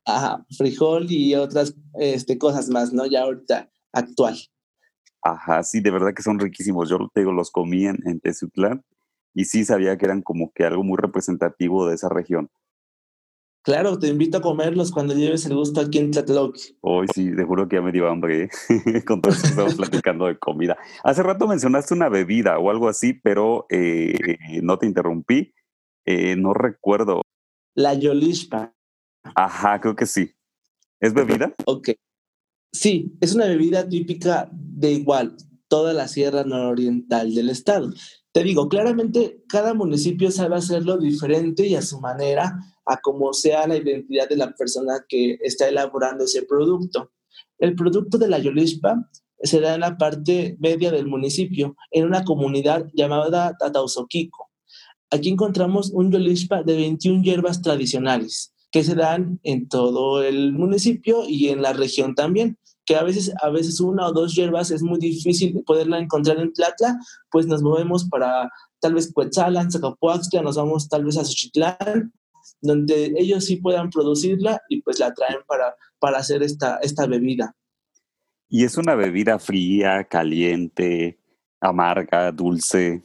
[0.05, 3.05] Ajá, frijol y otras este, cosas más, ¿no?
[3.05, 4.37] Ya ahorita actual.
[5.23, 6.89] Ajá, sí, de verdad que son riquísimos.
[6.89, 8.21] Yo te digo, los comí en, en
[9.33, 12.49] y sí sabía que eran como que algo muy representativo de esa región.
[13.63, 16.59] Claro, te invito a comerlos cuando lleves el gusto aquí en Tlatelolco.
[16.81, 18.49] Hoy sí, te juro que ya me dio hambre ¿eh?
[19.05, 20.77] con todo esto que estamos platicando de comida.
[21.03, 25.51] Hace rato mencionaste una bebida o algo así, pero eh, no te interrumpí.
[26.05, 27.23] Eh, no recuerdo.
[27.73, 28.75] La Yolispa.
[29.33, 30.31] Ajá, creo que sí.
[30.99, 31.53] ¿Es bebida?
[31.65, 31.89] Ok.
[32.71, 35.35] Sí, es una bebida típica de igual,
[35.67, 37.91] toda la sierra nororiental del estado.
[38.31, 43.65] Te digo, claramente cada municipio sabe hacerlo diferente y a su manera, a como sea
[43.65, 47.11] la identidad de la persona que está elaborando ese producto.
[47.57, 49.09] El producto de la Yolispa
[49.41, 54.49] se da en la parte media del municipio, en una comunidad llamada Tatauzoquico.
[55.09, 61.24] Aquí encontramos un Yolispa de 21 hierbas tradicionales que se dan en todo el municipio
[61.28, 64.84] y en la región también, que a veces, a veces una o dos hierbas es
[64.84, 66.99] muy difícil poderla encontrar en Tlatla,
[67.32, 72.13] pues nos movemos para tal vez Cuetzalan, Zacapuaxtla, nos vamos tal vez a Xochitlán,
[72.61, 77.55] donde ellos sí puedan producirla y pues la traen para, para hacer esta, esta bebida.
[78.47, 81.20] ¿Y es una bebida fría, caliente,
[81.59, 83.03] amarga, dulce?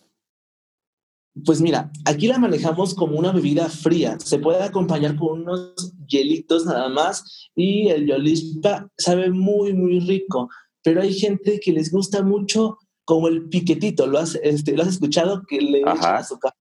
[1.45, 4.19] Pues mira, aquí la manejamos como una bebida fría.
[4.19, 10.49] Se puede acompañar con unos hielitos nada más y el yolispa sabe muy, muy rico.
[10.83, 14.89] pero hay gente que les gusta mucho como el piquetito, ¿lo has, este, ¿lo has
[14.91, 15.43] escuchado?
[15.47, 16.55] Que le echan a su café.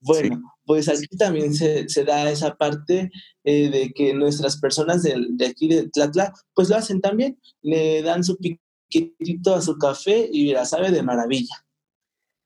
[0.00, 3.10] Bueno, pues aquí también se, se da esa parte
[3.44, 8.02] eh, de que nuestras personas de, de, aquí de Tlatla, pues lo hacen también, le
[8.02, 11.63] dan su piquetito a su café y la sabe de maravilla.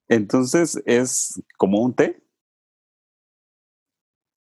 [0.09, 2.23] Entonces, ¿es como un té?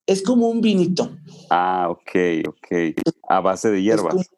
[0.06, 1.16] Es como un vinito.
[1.50, 2.66] Ah, ok, ok.
[3.28, 4.30] A base de hierbas.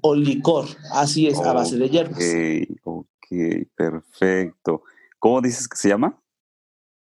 [0.00, 2.18] o licor, así es, a base de hierbas.
[2.18, 4.82] Ok, ok, perfecto.
[5.20, 6.20] ¿Cómo dices que se llama?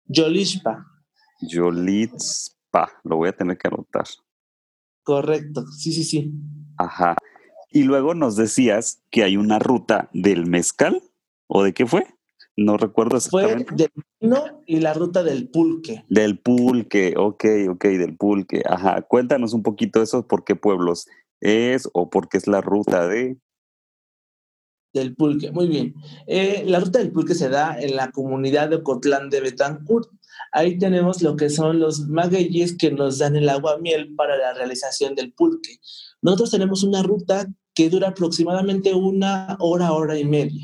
[0.06, 0.86] Yolishpa.
[1.42, 4.06] Yolitspa, lo voy a tener que anotar.
[5.04, 6.32] Correcto, sí, sí, sí.
[6.78, 7.18] Ajá.
[7.70, 11.02] Y luego nos decías que hay una ruta del mezcal,
[11.48, 12.06] ¿o de qué fue?
[12.66, 13.66] No recuerdo exactamente.
[13.66, 16.06] Fue del vino y la ruta del pulque.
[16.10, 18.62] Del pulque, ok, ok, del pulque.
[18.66, 21.08] Ajá, cuéntanos un poquito eso, por qué pueblos
[21.40, 23.38] es o por qué es la ruta de...
[24.94, 25.96] Del pulque, muy bien.
[26.28, 30.10] Eh, la ruta del pulque se da en la comunidad de Cotlán de Betancourt.
[30.52, 34.54] Ahí tenemos lo que son los magueyes que nos dan el agua miel para la
[34.54, 35.80] realización del pulque.
[36.22, 40.62] Nosotros tenemos una ruta que dura aproximadamente una hora, hora y media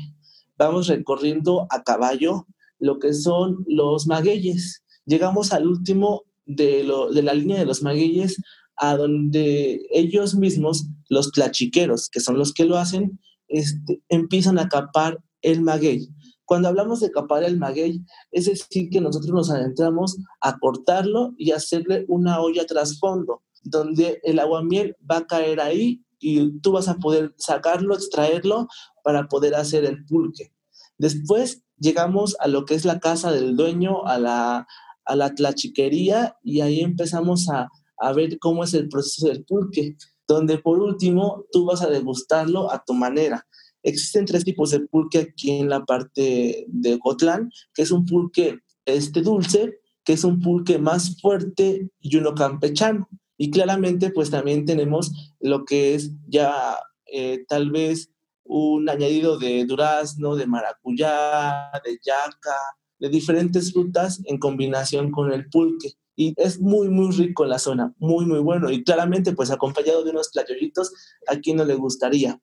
[0.58, 2.46] vamos recorriendo a caballo
[2.78, 4.82] lo que son los magueyes.
[5.06, 8.42] Llegamos al último de, la línea de los magueyes,
[8.76, 14.68] a donde ellos mismos, los tlachiqueros, que son los que lo hacen, este, empiezan a
[14.68, 16.08] capar el maguey.
[16.44, 21.50] Cuando hablamos de capar el maguey, es decir, que nosotros nos adentramos a cortarlo y
[21.50, 26.96] hacerle una olla trasfondo, donde el aguamiel va a caer ahí y tú vas a
[26.96, 28.68] poder sacarlo, extraerlo
[29.02, 30.52] para poder hacer el pulque.
[30.98, 34.66] Después llegamos a lo que es la casa del dueño, a la,
[35.04, 39.96] a la tlachiquería y ahí empezamos a, a ver cómo es el proceso del pulque,
[40.26, 43.46] donde por último tú vas a degustarlo a tu manera.
[43.82, 48.58] Existen tres tipos de pulque aquí en la parte de Cotlán, que es un pulque
[48.84, 53.08] este dulce, que es un pulque más fuerte y uno campechano.
[53.38, 56.76] Y claramente, pues también tenemos lo que es ya
[57.06, 58.10] eh, tal vez
[58.44, 62.56] un añadido de durazno, de maracuyá, de yaca,
[62.98, 65.92] de diferentes frutas en combinación con el pulque.
[66.16, 68.70] Y es muy, muy rico en la zona, muy, muy bueno.
[68.70, 70.92] Y claramente, pues acompañado de unos playollitos,
[71.28, 72.40] ¿a quién no le gustaría?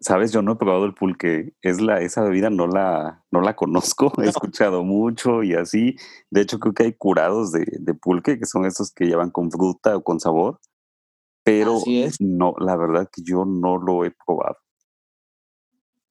[0.00, 1.54] Sabes, yo no he probado el pulque.
[1.60, 4.12] Es la, esa bebida no la, no la conozco.
[4.22, 5.96] He escuchado mucho y así.
[6.30, 9.50] De hecho, creo que hay curados de, de pulque, que son estos que llevan con
[9.50, 10.60] fruta o con sabor.
[11.42, 11.80] Pero
[12.20, 14.56] no, la verdad que yo no lo he probado.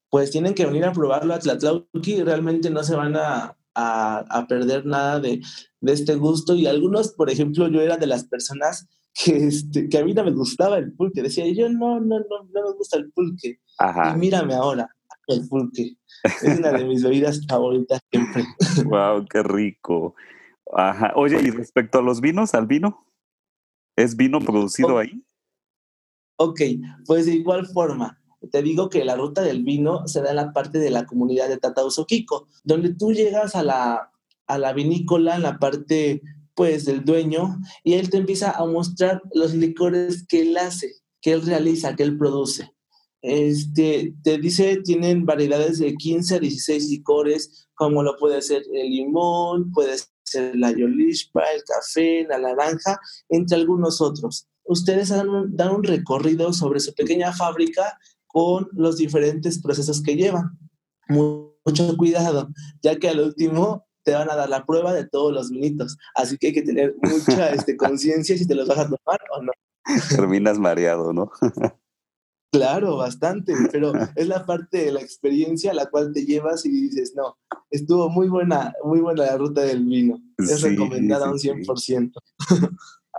[0.09, 2.23] Pues tienen que venir a probarlo a Tlatlauqui.
[2.23, 5.41] Realmente no se van a, a, a perder nada de,
[5.79, 6.55] de este gusto.
[6.55, 8.87] Y algunos, por ejemplo, yo era de las personas
[9.17, 11.23] que, este, que a mí no me gustaba el pulque.
[11.23, 13.59] Decía yo, no, no, no, no me gusta el pulque.
[13.79, 14.89] Y mírame ahora,
[15.27, 15.97] el pulque.
[16.23, 18.45] Es una de mis bebidas favoritas siempre.
[18.85, 20.15] Wow, qué rico.
[20.73, 21.13] Ajá.
[21.15, 23.05] Oye, y respecto a los vinos, al vino,
[23.95, 25.23] ¿es vino producido ahí?
[26.39, 26.61] Ok,
[27.07, 30.53] pues de igual forma, te digo que la ruta del vino se da en la
[30.53, 34.11] parte de la comunidad de Tatauzoquico, donde tú llegas a la,
[34.45, 36.21] a la vinícola, en la parte
[36.57, 40.91] pues del dueño y él te empieza a mostrar los licores que él hace,
[41.21, 42.73] que él realiza, que él produce.
[43.21, 48.89] Este, te dice, tienen variedades de 15 a 16 licores, como lo puede ser el
[48.89, 52.99] limón, puede ser la yolishpa, el café, la naranja,
[53.29, 54.47] entre algunos otros.
[54.63, 60.15] Ustedes dan un, dan un recorrido sobre su pequeña fábrica con los diferentes procesos que
[60.15, 60.57] llevan.
[61.07, 62.49] Mucho cuidado,
[62.81, 65.97] ya que al último te van a dar la prueba de todos los vinitos.
[66.15, 69.41] Así que hay que tener mucha este, conciencia si te los vas a tomar o
[69.41, 69.51] no.
[70.15, 71.29] Terminas mareado, ¿no?
[72.49, 76.69] Claro, bastante, pero es la parte de la experiencia a la cual te llevas y
[76.69, 77.37] dices, no,
[77.69, 80.21] estuvo muy buena, muy buena la ruta del vino.
[80.37, 82.13] Es recomendada un 100%.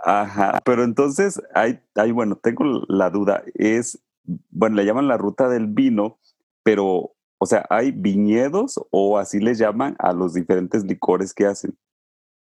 [0.03, 4.01] Ajá, pero entonces, hay, hay, bueno, tengo la duda, es,
[4.49, 6.19] bueno, le llaman la ruta del vino,
[6.63, 11.77] pero o sea, ¿hay viñedos o así les llaman a los diferentes licores que hacen?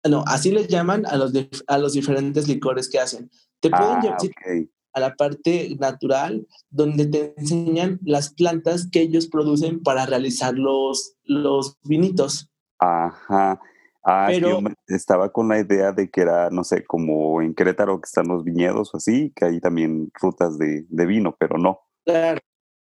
[0.09, 1.31] No, así les llaman a los,
[1.67, 3.29] a los diferentes licores que hacen.
[3.59, 9.27] Te pueden ah, llevar a la parte natural, donde te enseñan las plantas que ellos
[9.27, 12.49] producen para realizar los, los vinitos.
[12.79, 13.61] Ajá.
[14.03, 18.01] Ah, Pero, yo estaba con la idea de que era, no sé, como en Querétaro
[18.01, 21.81] que están los viñedos o así, que hay también rutas de, de vino, pero no.
[22.03, 22.39] Claro,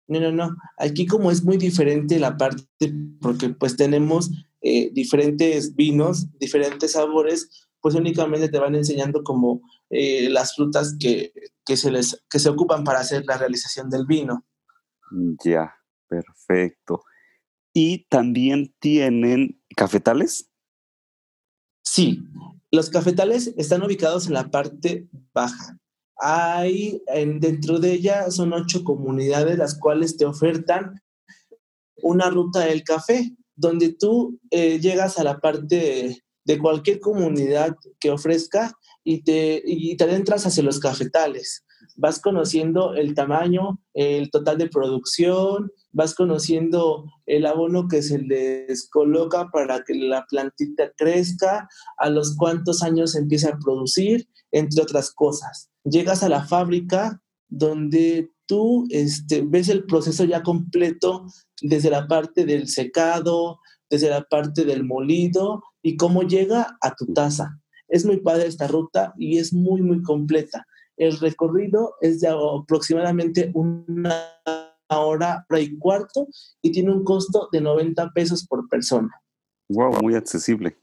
[0.08, 0.56] no, no, no.
[0.78, 2.68] Aquí como es muy diferente la parte,
[3.22, 4.32] porque pues tenemos
[4.62, 11.32] eh, diferentes vinos, diferentes sabores, pues únicamente te van enseñando como eh, las frutas que,
[11.66, 14.46] se les, que se ocupan para hacer la realización del vino.
[15.44, 15.76] Ya,
[16.08, 17.04] perfecto.
[17.74, 20.50] ¿Y también tienen cafetales?
[21.84, 22.24] Sí,
[22.72, 25.78] los cafetales están ubicados en la parte baja.
[26.18, 27.02] Hay,
[27.40, 31.02] dentro de ella son ocho comunidades las cuales te ofertan
[32.02, 38.12] una ruta del café, donde tú eh, llegas a la parte de cualquier comunidad que
[38.12, 41.66] ofrezca y te, y te adentras hacia los cafetales.
[41.96, 48.90] Vas conociendo el tamaño, el total de producción, vas conociendo el abono que se les
[48.90, 55.12] coloca para que la plantita crezca, a los cuántos años empieza a producir, entre otras
[55.12, 55.70] cosas.
[55.86, 61.28] Llegas a la fábrica donde tú este, ves el proceso ya completo
[61.62, 63.60] desde la parte del secado,
[63.90, 67.60] desde la parte del molido y cómo llega a tu taza.
[67.88, 70.66] Es muy padre esta ruta y es muy, muy completa.
[70.98, 74.16] El recorrido es de aproximadamente una
[74.90, 76.28] hora, hora y cuarto
[76.62, 79.10] y tiene un costo de 90 pesos por persona.
[79.70, 80.78] Wow, muy accesible.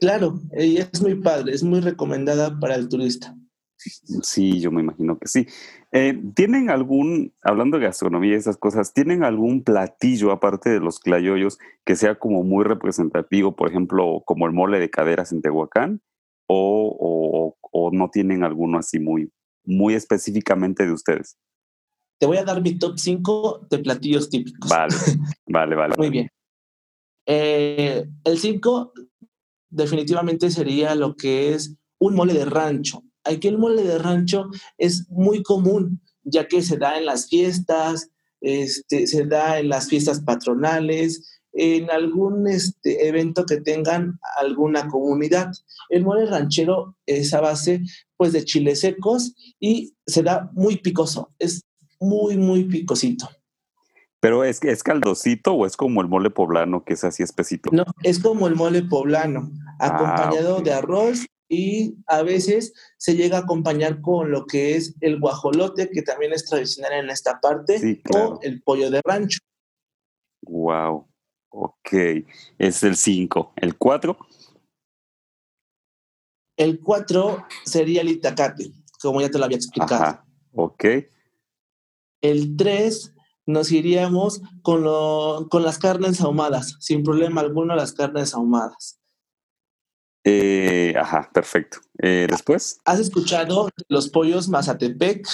[0.00, 3.34] Claro, y es muy padre, es muy recomendada para el turista.
[3.76, 5.46] Sí, yo me imagino que sí.
[5.92, 10.98] Eh, ¿Tienen algún, hablando de gastronomía y esas cosas, ¿tienen algún platillo aparte de los
[10.98, 16.00] clayoyos que sea como muy representativo, por ejemplo, como el mole de caderas en Tehuacán?
[16.46, 19.30] ¿O, o, no tienen alguno así muy,
[19.64, 21.36] muy específicamente de ustedes?
[22.18, 24.70] Te voy a dar mi top 5 de platillos típicos.
[24.70, 24.94] Vale,
[25.46, 25.94] vale, vale.
[25.96, 26.28] Muy bien.
[27.26, 28.92] Eh, el 5
[29.70, 33.02] definitivamente sería lo que es un mole de rancho.
[33.24, 38.10] Aquí el mole de rancho es muy común, ya que se da en las fiestas,
[38.40, 45.52] este, se da en las fiestas patronales, en algún este, evento que tengan alguna comunidad.
[45.88, 47.82] El mole ranchero es a base
[48.16, 51.64] pues, de chiles secos y se da muy picoso, es
[52.00, 53.28] muy, muy picosito.
[54.20, 57.70] ¿Pero es, es caldosito o es como el mole poblano que es así espesito?
[57.72, 63.38] No, es como el mole poblano, ah, acompañado de arroz y a veces se llega
[63.38, 68.02] a acompañar con lo que es el guajolote, que también es tradicional en esta parte,
[68.12, 69.38] o el pollo de rancho.
[70.42, 71.08] Wow,
[71.50, 71.92] ok,
[72.58, 73.52] es el 5.
[73.56, 74.16] ¿El 4?
[76.56, 80.02] El 4 sería el itacate, como ya te lo había explicado.
[80.02, 80.84] Ajá, ok.
[82.20, 83.14] El 3
[83.46, 84.82] nos iríamos con,
[85.48, 89.00] con las carnes ahumadas, sin problema alguno las carnes ahumadas.
[90.24, 91.78] Eh, ajá, perfecto.
[92.02, 92.80] Eh, después.
[92.84, 95.26] ¿Has escuchado los pollos Mazatepec?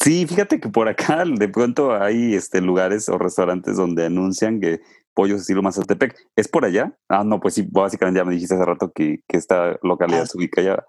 [0.00, 4.80] Sí, fíjate que por acá de pronto hay este, lugares o restaurantes donde anuncian que
[5.14, 6.16] pollos estilo Mazatepec.
[6.36, 6.96] ¿Es por allá?
[7.08, 10.26] Ah, no, pues sí, básicamente ya me dijiste hace rato que, que esta localidad ah.
[10.26, 10.84] se ubica allá.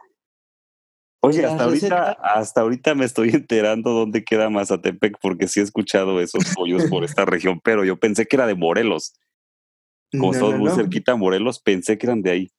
[1.23, 6.19] Oye, hasta ahorita, hasta ahorita me estoy enterando dónde queda Mazatepec, porque sí he escuchado
[6.19, 9.13] esos pollos por esta región, pero yo pensé que era de Morelos.
[10.19, 12.51] Como no, muy cerquita a Morelos, pensé que eran de ahí.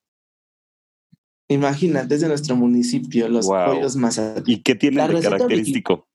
[1.52, 4.48] Imagínate, desde nuestro municipio, los pollos Mazatepec.
[4.48, 6.08] ¿Y qué tienen de característico?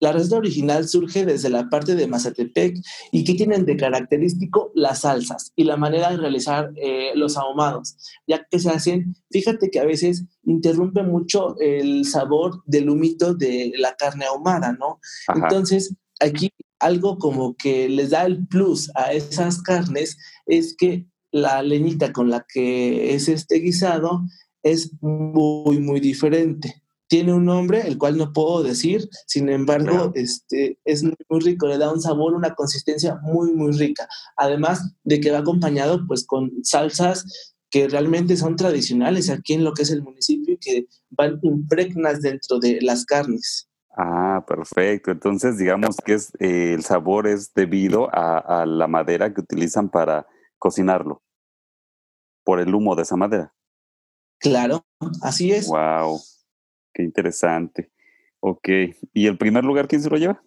[0.00, 2.76] La receta original surge desde la parte de Mazatepec
[3.10, 7.96] y que tienen de característico las salsas y la manera de realizar eh, los ahumados,
[8.26, 13.72] ya que se hacen, fíjate que a veces interrumpe mucho el sabor del humito de
[13.78, 15.00] la carne ahumada, ¿no?
[15.34, 16.50] Entonces, aquí
[16.80, 22.30] algo como que les da el plus a esas carnes es que la leñita con
[22.30, 24.22] la que es este guisado
[24.62, 26.80] es muy, muy diferente.
[27.08, 31.76] Tiene un nombre, el cual no puedo decir, sin embargo, este, es muy, rico, le
[31.76, 34.08] da un sabor, una consistencia muy, muy rica.
[34.36, 39.74] Además de que va acompañado pues con salsas que realmente son tradicionales aquí en lo
[39.74, 43.68] que es el municipio y que van impregnas dentro de las carnes.
[43.96, 45.10] Ah, perfecto.
[45.10, 50.28] Entonces, digamos que es, eh, el sabor es debido a, la madera que utilizan para
[50.64, 51.22] cocinarlo
[52.42, 53.54] por el humo de esa madera.
[54.38, 54.86] Claro,
[55.20, 55.66] así es.
[55.68, 56.18] Wow,
[56.94, 57.92] qué interesante.
[58.40, 58.68] Ok,
[59.12, 60.42] ¿y el primer lugar quién se lo lleva?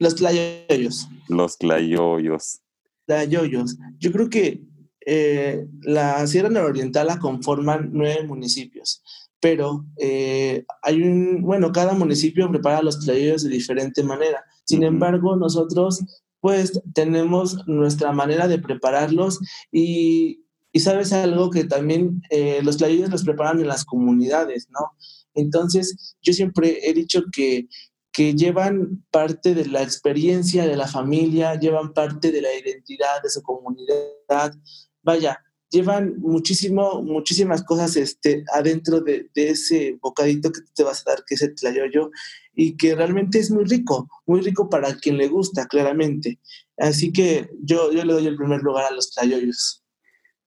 [0.00, 1.08] Los Tlayoyos.
[1.28, 2.60] Los Tlayoyos.
[3.06, 3.78] Tlayoyos.
[3.98, 4.64] Yo creo que
[5.06, 9.04] eh, la Sierra Nororiental la conforman nueve municipios,
[9.38, 14.44] pero eh, hay un, bueno, cada municipio prepara los Tlayoyos de diferente manera.
[14.64, 16.04] Sin embargo, nosotros
[16.42, 19.40] pues tenemos nuestra manera de prepararlos
[19.70, 24.92] y y sabes algo que también eh, los tlayudas los preparan en las comunidades, ¿no?
[25.34, 27.68] Entonces, yo siempre he dicho que,
[28.10, 33.28] que llevan parte de la experiencia de la familia, llevan parte de la identidad de
[33.28, 34.54] su comunidad.
[35.02, 35.38] Vaya,
[35.72, 41.34] llevan muchísimo, muchísimas cosas este, adentro de, ese bocadito que te vas a dar, que
[41.34, 42.10] es el tlayoyo,
[42.54, 46.38] y que realmente es muy rico, muy rico para quien le gusta, claramente.
[46.76, 49.82] Así que yo, yo le doy el primer lugar a los tlayoyos.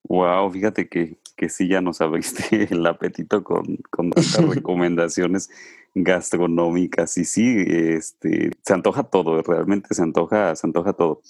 [0.08, 5.50] Wow, fíjate que, que sí ya nos abriste el apetito con, con tantas recomendaciones
[5.96, 11.22] gastronómicas y sí, este, se antoja todo, realmente se antoja, se antoja todo.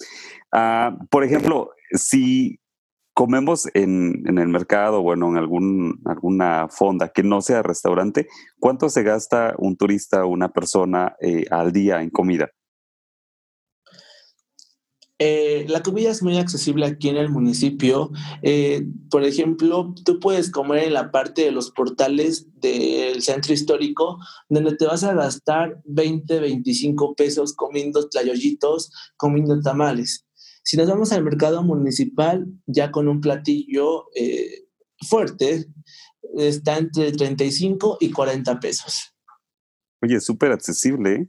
[0.52, 2.58] Ah, por ejemplo, si
[3.16, 8.28] comemos en, el mercado, bueno, en algún, alguna fonda que no sea restaurante,
[8.60, 12.50] ¿cuánto se gasta un turista, una persona eh, al día en comida?
[15.18, 18.10] Eh, la comida es muy accesible aquí en el municipio.
[18.42, 24.18] Eh, por ejemplo, tú puedes comer en la parte de los portales del centro histórico,
[24.50, 30.25] donde te vas a gastar 20, 25 pesos comiendo tlayoyitos, comiendo tamales.
[30.66, 34.64] Si nos vamos al mercado municipal, ya con un platillo eh,
[35.08, 35.66] fuerte,
[36.36, 39.14] está entre 35 y 40 pesos.
[40.02, 41.28] Oye, súper accesible, ¿eh?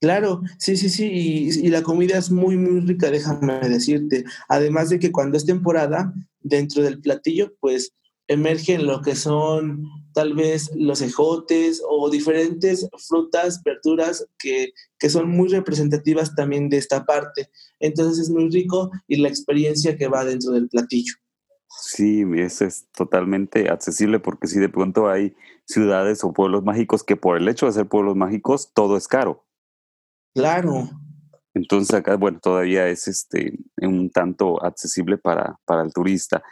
[0.00, 4.24] Claro, sí, sí, sí, y, la comida es muy, muy rica, déjame decirte.
[4.48, 7.94] Además de que cuando es temporada, dentro del platillo, pues
[8.28, 15.30] emergen lo que son tal vez los ejotes o diferentes frutas, verduras que, que son
[15.30, 17.48] muy representativas también de esta parte.
[17.80, 21.14] Entonces es muy rico y la experiencia que va dentro del platillo.
[21.80, 25.34] Sí, eso es totalmente accesible porque si de pronto hay
[25.66, 29.46] ciudades o pueblos mágicos que por el hecho de ser pueblos mágicos todo es caro.
[30.34, 30.90] Claro.
[31.54, 36.42] Entonces acá, bueno, todavía es este un tanto accesible para, para el turista.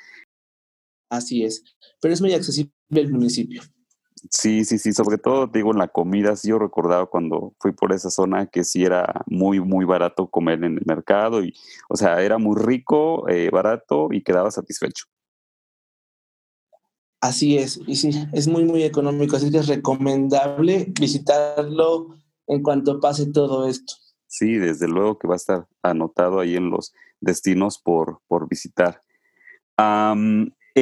[1.10, 1.64] Así es,
[2.00, 3.62] pero es muy accesible el municipio.
[4.30, 7.92] Sí, sí, sí, sobre todo digo en la comida, sí yo recordaba cuando fui por
[7.92, 11.54] esa zona que sí era muy, muy barato comer en el mercado y,
[11.88, 15.06] o sea, era muy rico, eh, barato y quedaba satisfecho.
[17.20, 22.14] Así es, y sí, es muy, muy económico, así que es recomendable visitarlo
[22.46, 23.94] en cuanto pase todo esto.
[24.26, 29.00] Sí, desde luego que va a estar anotado ahí en los destinos por, por visitar.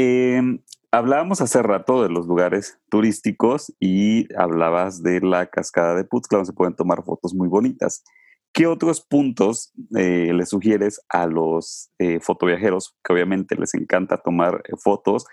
[0.01, 6.39] Em, hablábamos hace rato de los lugares turísticos y hablabas de la cascada de Putzla,
[6.39, 8.05] donde se pueden tomar fotos muy bonitas.
[8.53, 14.63] ¿Qué otros puntos eh, le sugieres a los eh, fotoviajeros que obviamente les encanta tomar
[14.69, 15.25] eh, fotos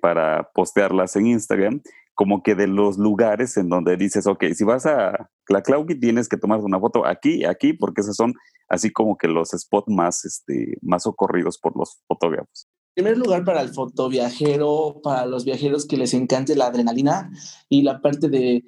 [0.00, 1.82] para postearlas en Instagram?
[2.14, 6.30] como que de los lugares en donde dices, ok, si vas a la Clauki tienes
[6.30, 8.32] que tomar una foto aquí, aquí, porque esos son
[8.70, 12.70] así como que los spots más, este, más ocurridos por los fotógrafos.
[12.96, 17.30] Primer lugar, para el fotoviajero, para los viajeros que les encante la adrenalina
[17.68, 18.64] y la parte de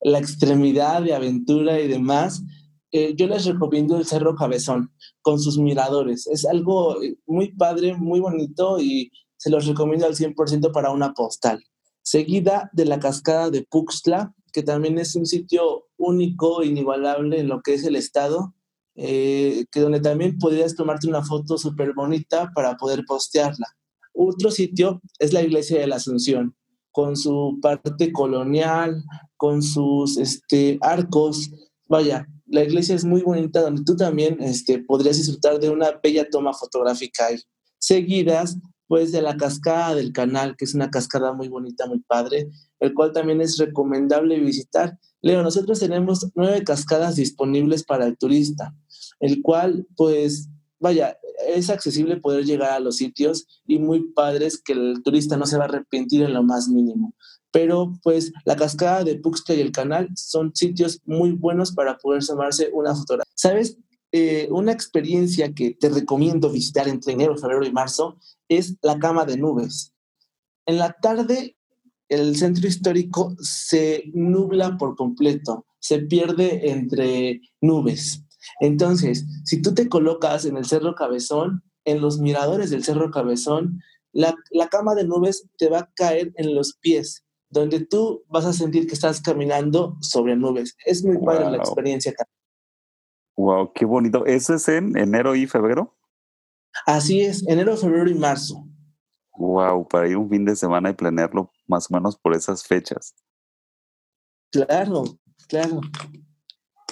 [0.00, 2.42] la extremidad de aventura y demás,
[2.92, 6.28] eh, yo les recomiendo el Cerro Cabezón con sus miradores.
[6.28, 6.96] Es algo
[7.26, 11.60] muy padre, muy bonito y se los recomiendo al 100% para una postal
[12.04, 17.60] seguida de la cascada de Puxtla, que también es un sitio único, inigualable en lo
[17.62, 18.54] que es el estado,
[18.96, 23.66] eh, que donde también podrías tomarte una foto súper bonita para poder postearla.
[24.12, 26.54] Otro sitio es la iglesia de la Asunción,
[26.92, 29.02] con su parte colonial,
[29.36, 31.50] con sus este, arcos.
[31.88, 36.28] Vaya, la iglesia es muy bonita, donde tú también este, podrías disfrutar de una bella
[36.30, 37.40] toma fotográfica ahí.
[37.78, 42.48] Seguidas pues de la cascada del canal, que es una cascada muy bonita, muy padre,
[42.80, 44.98] el cual también es recomendable visitar.
[45.22, 48.74] Leo, nosotros tenemos nueve cascadas disponibles para el turista,
[49.20, 50.48] el cual pues
[50.84, 55.46] vaya, es accesible poder llegar a los sitios y muy padres que el turista no
[55.46, 57.14] se va a arrepentir en lo más mínimo.
[57.50, 62.24] Pero pues la cascada de Puxca y el canal son sitios muy buenos para poder
[62.24, 63.32] tomarse una fotografía.
[63.34, 63.78] ¿Sabes?
[64.12, 69.24] Eh, una experiencia que te recomiendo visitar entre enero, febrero y marzo es la cama
[69.24, 69.92] de nubes.
[70.66, 71.56] En la tarde,
[72.08, 78.23] el centro histórico se nubla por completo, se pierde entre nubes.
[78.60, 83.80] Entonces, si tú te colocas en el Cerro Cabezón, en los miradores del Cerro Cabezón,
[84.12, 84.34] la,
[84.70, 88.86] cama de nubes te va a caer en los pies, donde tú vas a sentir
[88.86, 90.76] que estás caminando sobre nubes.
[90.84, 92.14] Es muy padre la experiencia.
[93.36, 94.24] Wow, qué bonito.
[94.26, 95.96] ¿Eso es en enero y febrero?
[96.86, 98.66] Así es, enero, febrero y marzo.
[99.36, 103.14] Wow, para ir un fin de semana y planearlo más o menos por esas fechas.
[104.50, 105.04] Claro,
[105.48, 105.80] claro.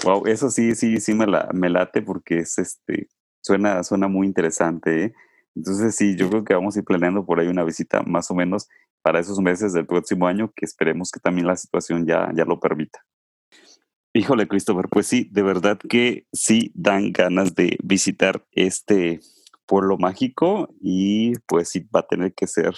[0.04, 3.08] Wow, eso sí, sí, sí me, la, me late porque es este,
[3.40, 5.04] suena, suena muy interesante.
[5.04, 5.14] ¿eh?
[5.54, 8.34] Entonces sí, yo creo que vamos a ir planeando por ahí una visita más o
[8.34, 8.68] menos
[9.02, 12.60] para esos meses del próximo año, que esperemos que también la situación ya, ya lo
[12.60, 13.04] permita.
[14.14, 19.20] Híjole, Christopher, pues sí, de verdad que sí dan ganas de visitar este
[19.66, 22.74] Pueblo Mágico y pues sí va a tener que ser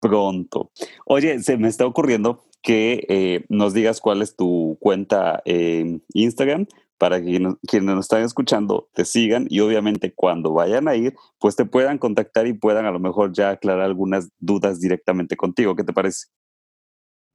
[0.00, 0.72] pronto.
[1.06, 6.66] Oye, se me está ocurriendo que eh, nos digas cuál es tu cuenta en Instagram
[6.98, 11.56] para que quienes nos están escuchando te sigan y obviamente cuando vayan a ir, pues
[11.56, 15.74] te puedan contactar y puedan a lo mejor ya aclarar algunas dudas directamente contigo.
[15.74, 16.26] ¿Qué te parece?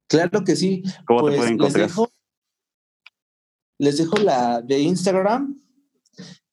[0.08, 0.84] Claro que sí.
[1.04, 1.90] ¿Cómo te pues, pueden encontrar?
[3.78, 5.60] Les dejo, la de Instagram,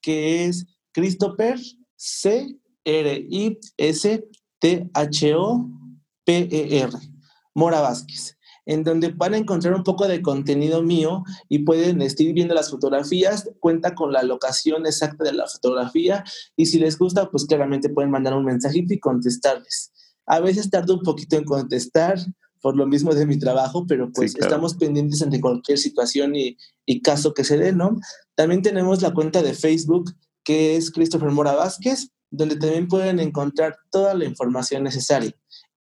[0.01, 1.59] que es Christopher
[1.95, 4.27] C R I S
[4.59, 5.69] T H O
[6.25, 6.91] P E R
[7.53, 8.35] Mora Vázquez
[8.65, 12.69] en donde van a encontrar un poco de contenido mío y pueden estar viendo las
[12.69, 16.23] fotografías, cuenta con la locación exacta de la fotografía
[16.55, 19.91] y si les gusta, pues claramente pueden mandar un mensajito y contestarles.
[20.25, 22.17] A veces tardo un poquito en contestar
[22.61, 26.55] por lo mismo de mi trabajo, pero pues estamos pendientes ante cualquier situación y,
[26.85, 27.97] y caso que se dé, ¿no?
[28.35, 30.11] También tenemos la cuenta de Facebook
[30.45, 35.33] que es Christopher Mora Vázquez, donde también pueden encontrar toda la información necesaria.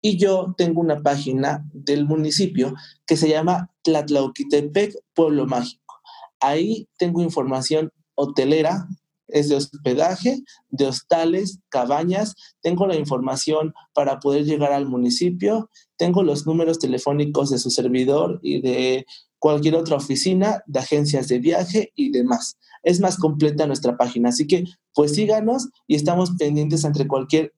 [0.02, 2.74] Y yo tengo una página del municipio
[3.06, 6.00] que se llama Tlatlauquitepec Pueblo Mágico.
[6.40, 8.88] Ahí tengo información hotelera,
[9.28, 12.34] es de hospedaje, de hostales, cabañas.
[12.60, 15.70] Tengo la información para poder llegar al municipio.
[15.96, 19.06] Tengo los números telefónicos de su servidor y de
[19.38, 22.58] cualquier otra oficina, de agencias de viaje y demás.
[22.82, 24.30] Es más completa nuestra página.
[24.30, 27.52] Así que, pues síganos y estamos pendientes entre cualquier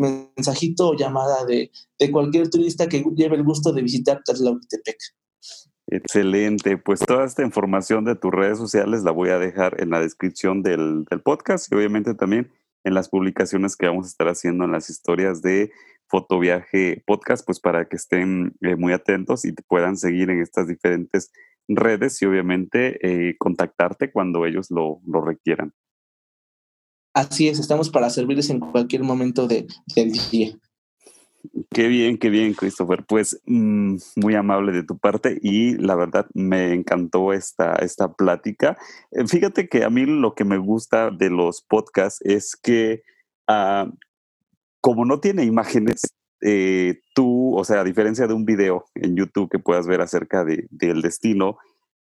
[0.00, 1.70] mensajito o llamada de,
[2.10, 4.96] cualquier turista que lleve el gusto de visitar Tlatlauquitepec.
[5.86, 10.00] Excelente, pues toda esta información de tus redes sociales la voy a dejar en la
[10.00, 12.52] descripción del, podcast y obviamente también
[12.84, 15.72] en las publicaciones que vamos a estar haciendo en las historias de
[16.06, 20.68] Fotoviaje Podcast, pues para que estén eh, muy atentos y te puedan seguir en estas
[20.68, 21.32] diferentes
[21.68, 25.74] redes y obviamente eh, contactarte cuando ellos lo requieran.
[27.12, 30.56] Así es, estamos para servirles en cualquier momento de, del día.
[31.70, 33.04] Qué bien, qué bien, Christopher.
[33.06, 38.76] Pues mm, muy amable de tu parte y la verdad me encantó esta, esta plática.
[39.10, 43.02] Eh, fíjate que a mí lo que me gusta de los podcasts es que
[43.48, 43.90] ah,
[44.80, 46.02] como no tiene imágenes,
[46.42, 50.44] eh, tú, o sea, a diferencia de un video en YouTube que puedas ver acerca
[50.44, 51.58] de, del destino,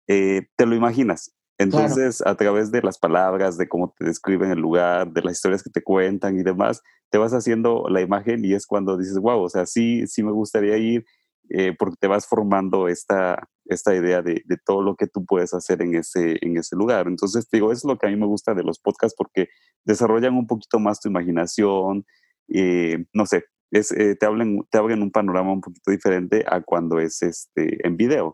[0.08, 1.32] eh, te lo imaginas.
[1.58, 5.62] Entonces, a través de las palabras, de cómo te describen el lugar, de las historias
[5.62, 9.40] que te cuentan y demás, te vas haciendo la imagen y es cuando dices, wow,
[9.40, 11.06] o sea, sí, sí me gustaría ir,
[11.48, 15.54] eh, porque te vas formando esta, esta idea de, de, todo lo que tú puedes
[15.54, 17.06] hacer en ese, en ese lugar.
[17.06, 19.48] Entonces, digo, eso es lo que a mí me gusta de los podcasts porque
[19.84, 22.04] desarrollan un poquito más tu imaginación,
[22.48, 26.60] eh, no sé, es, eh, te, hablan, te abren un panorama un poquito diferente a
[26.60, 28.32] cuando es este, en video.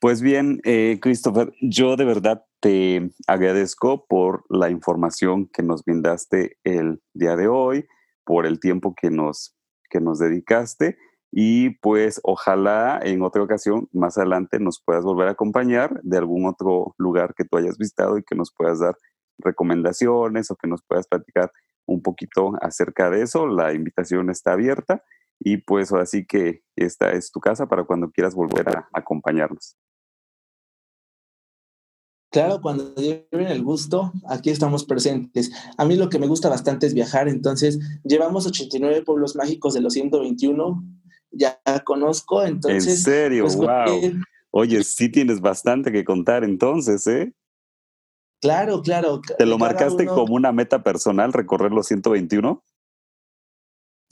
[0.00, 6.56] Pues bien, eh, Christopher, yo de verdad te agradezco por la información que nos brindaste
[6.64, 7.86] el día de hoy,
[8.24, 9.54] por el tiempo que nos,
[9.90, 10.96] que nos dedicaste
[11.30, 16.46] y pues ojalá en otra ocasión más adelante nos puedas volver a acompañar de algún
[16.46, 18.96] otro lugar que tú hayas visitado y que nos puedas dar
[19.36, 21.52] recomendaciones o que nos puedas platicar
[21.84, 23.46] un poquito acerca de eso.
[23.46, 25.04] La invitación está abierta
[25.38, 29.76] y pues ahora sí que esta es tu casa para cuando quieras volver a acompañarnos.
[32.30, 35.50] Claro, cuando lleven el gusto, aquí estamos presentes.
[35.76, 39.80] A mí lo que me gusta bastante es viajar, entonces llevamos 89 pueblos mágicos de
[39.80, 40.84] los 121,
[41.32, 42.86] ya conozco, entonces...
[42.86, 43.46] ¿En serio?
[43.48, 44.00] wow.
[44.00, 44.14] Pues,
[44.52, 47.32] Oye, sí tienes bastante que contar entonces, ¿eh?
[48.40, 49.20] Claro, claro.
[49.36, 52.64] ¿Te lo marcaste como una meta personal recorrer los 121?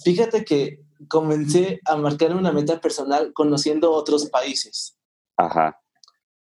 [0.00, 4.96] Fíjate que comencé a marcar una meta personal conociendo otros países.
[5.36, 5.80] Ajá.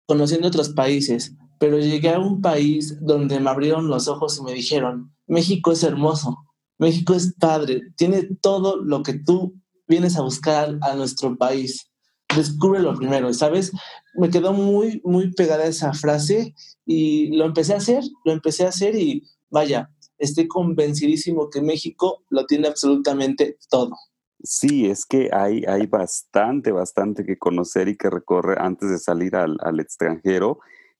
[0.05, 4.53] Conociendo otros países pero llegué a un país donde me abrieron los ojos y me
[4.53, 6.37] dijeron, México es hermoso,
[6.77, 9.55] México es padre, tiene todo lo que tú
[9.87, 11.89] vienes a buscar a nuestro país.
[12.35, 13.71] Descubre lo primero, ¿sabes?
[14.15, 16.53] Me quedó muy, muy pegada esa frase
[16.85, 22.23] y lo empecé a hacer, lo empecé a hacer y vaya, estoy convencidísimo que México
[22.29, 23.95] lo tiene absolutamente todo.
[24.43, 29.35] Sí, es que hay, hay bastante, bastante que conocer y que recorrer antes de salir
[29.35, 30.59] al, al extranjero.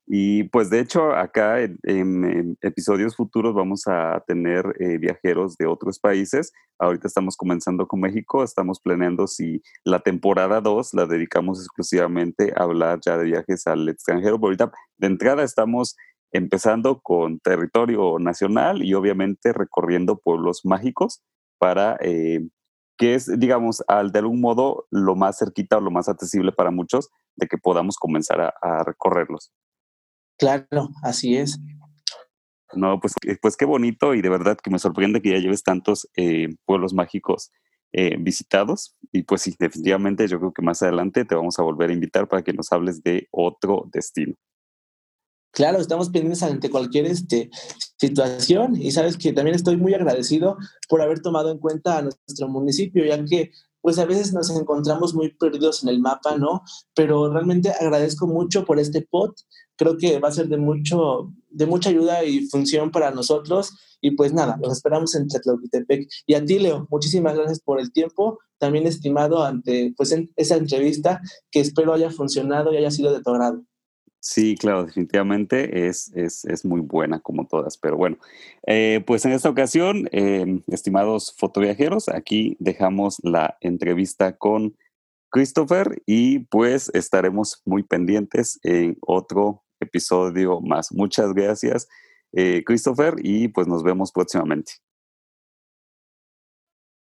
[0.10, 6.00] Y pues de hecho acá en, episodios futuros vamos a tener eh, viajeros de otros
[6.00, 6.54] países.
[6.80, 12.64] Ahorita estamos comenzando con México, estamos planeando si la temporada 2 la dedicamos exclusivamente a
[12.64, 14.38] hablar ya de viajes al extranjero.
[14.38, 15.98] Pero ahorita de entrada estamos
[16.32, 21.22] empezando con territorio nacional y obviamente recorriendo pueblos mágicos
[21.60, 22.48] para eh,
[22.98, 26.72] que es, digamos, al de algún modo lo más cerquita o lo más accesible para
[26.72, 29.52] muchos de que podamos comenzar a recorrerlos.
[30.38, 31.60] Claro, así es.
[32.74, 36.10] No, pues, pues qué bonito y de verdad que me sorprende que ya lleves tantos
[36.16, 37.52] eh, pueblos mágicos
[37.94, 38.96] eh, visitados.
[39.12, 42.28] Y pues sí, definitivamente yo creo que más adelante te vamos a volver a invitar
[42.28, 44.36] para que nos hables de otro destino.
[45.52, 47.50] Claro, estamos pendientes ante cualquier este,
[47.98, 50.58] situación y sabes que también estoy muy agradecido
[50.88, 55.16] por haber tomado en cuenta a nuestro municipio, ya que pues a veces nos encontramos
[55.16, 56.62] muy perdidos en el mapa, ¿no?
[56.94, 59.34] Pero realmente agradezco mucho por este pod.
[59.78, 63.78] Creo que va a ser de mucho, de mucha ayuda y función para nosotros.
[64.02, 66.10] Y pues nada, los esperamos en Tlatlauquitepec.
[66.26, 71.22] Y a ti, Leo, muchísimas gracias por el tiempo, también estimado ante pues esa entrevista
[71.52, 73.64] que espero haya funcionado y haya sido de tu agrado.
[74.20, 77.78] Sí, claro, definitivamente es, es, muy buena como todas.
[77.78, 78.18] Pero bueno,
[78.66, 84.76] eh, pues en esta ocasión, em, estimados fotoviajeros, aquí dejamos la entrevista con
[85.30, 90.92] Christopher y pues estaremos muy pendientes en otro episodio más.
[90.92, 91.88] Muchas gracias,
[92.34, 94.74] eh, Christopher, y pues nos vemos próximamente.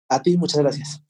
[0.08, 1.02] A ti, muchas gracias.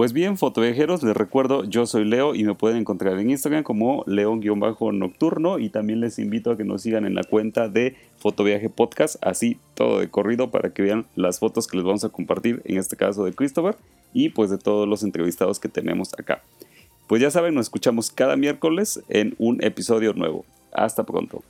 [0.00, 4.02] Pues bien, fotoviajeros, les recuerdo, yo soy Leo y me pueden encontrar en Instagram como
[4.06, 9.16] león-nocturno y también les invito a que nos sigan en la cuenta de Fotoviaje Podcast,
[9.20, 12.78] así todo de corrido para que vean las fotos que les vamos a compartir, en
[12.78, 13.76] este caso de Christopher
[14.14, 16.42] y pues de todos los entrevistados que tenemos acá.
[17.10, 20.44] Pues ya saben, nos escuchamos cada miércoles en un episodio nuevo.
[20.70, 21.42] Hasta pronto.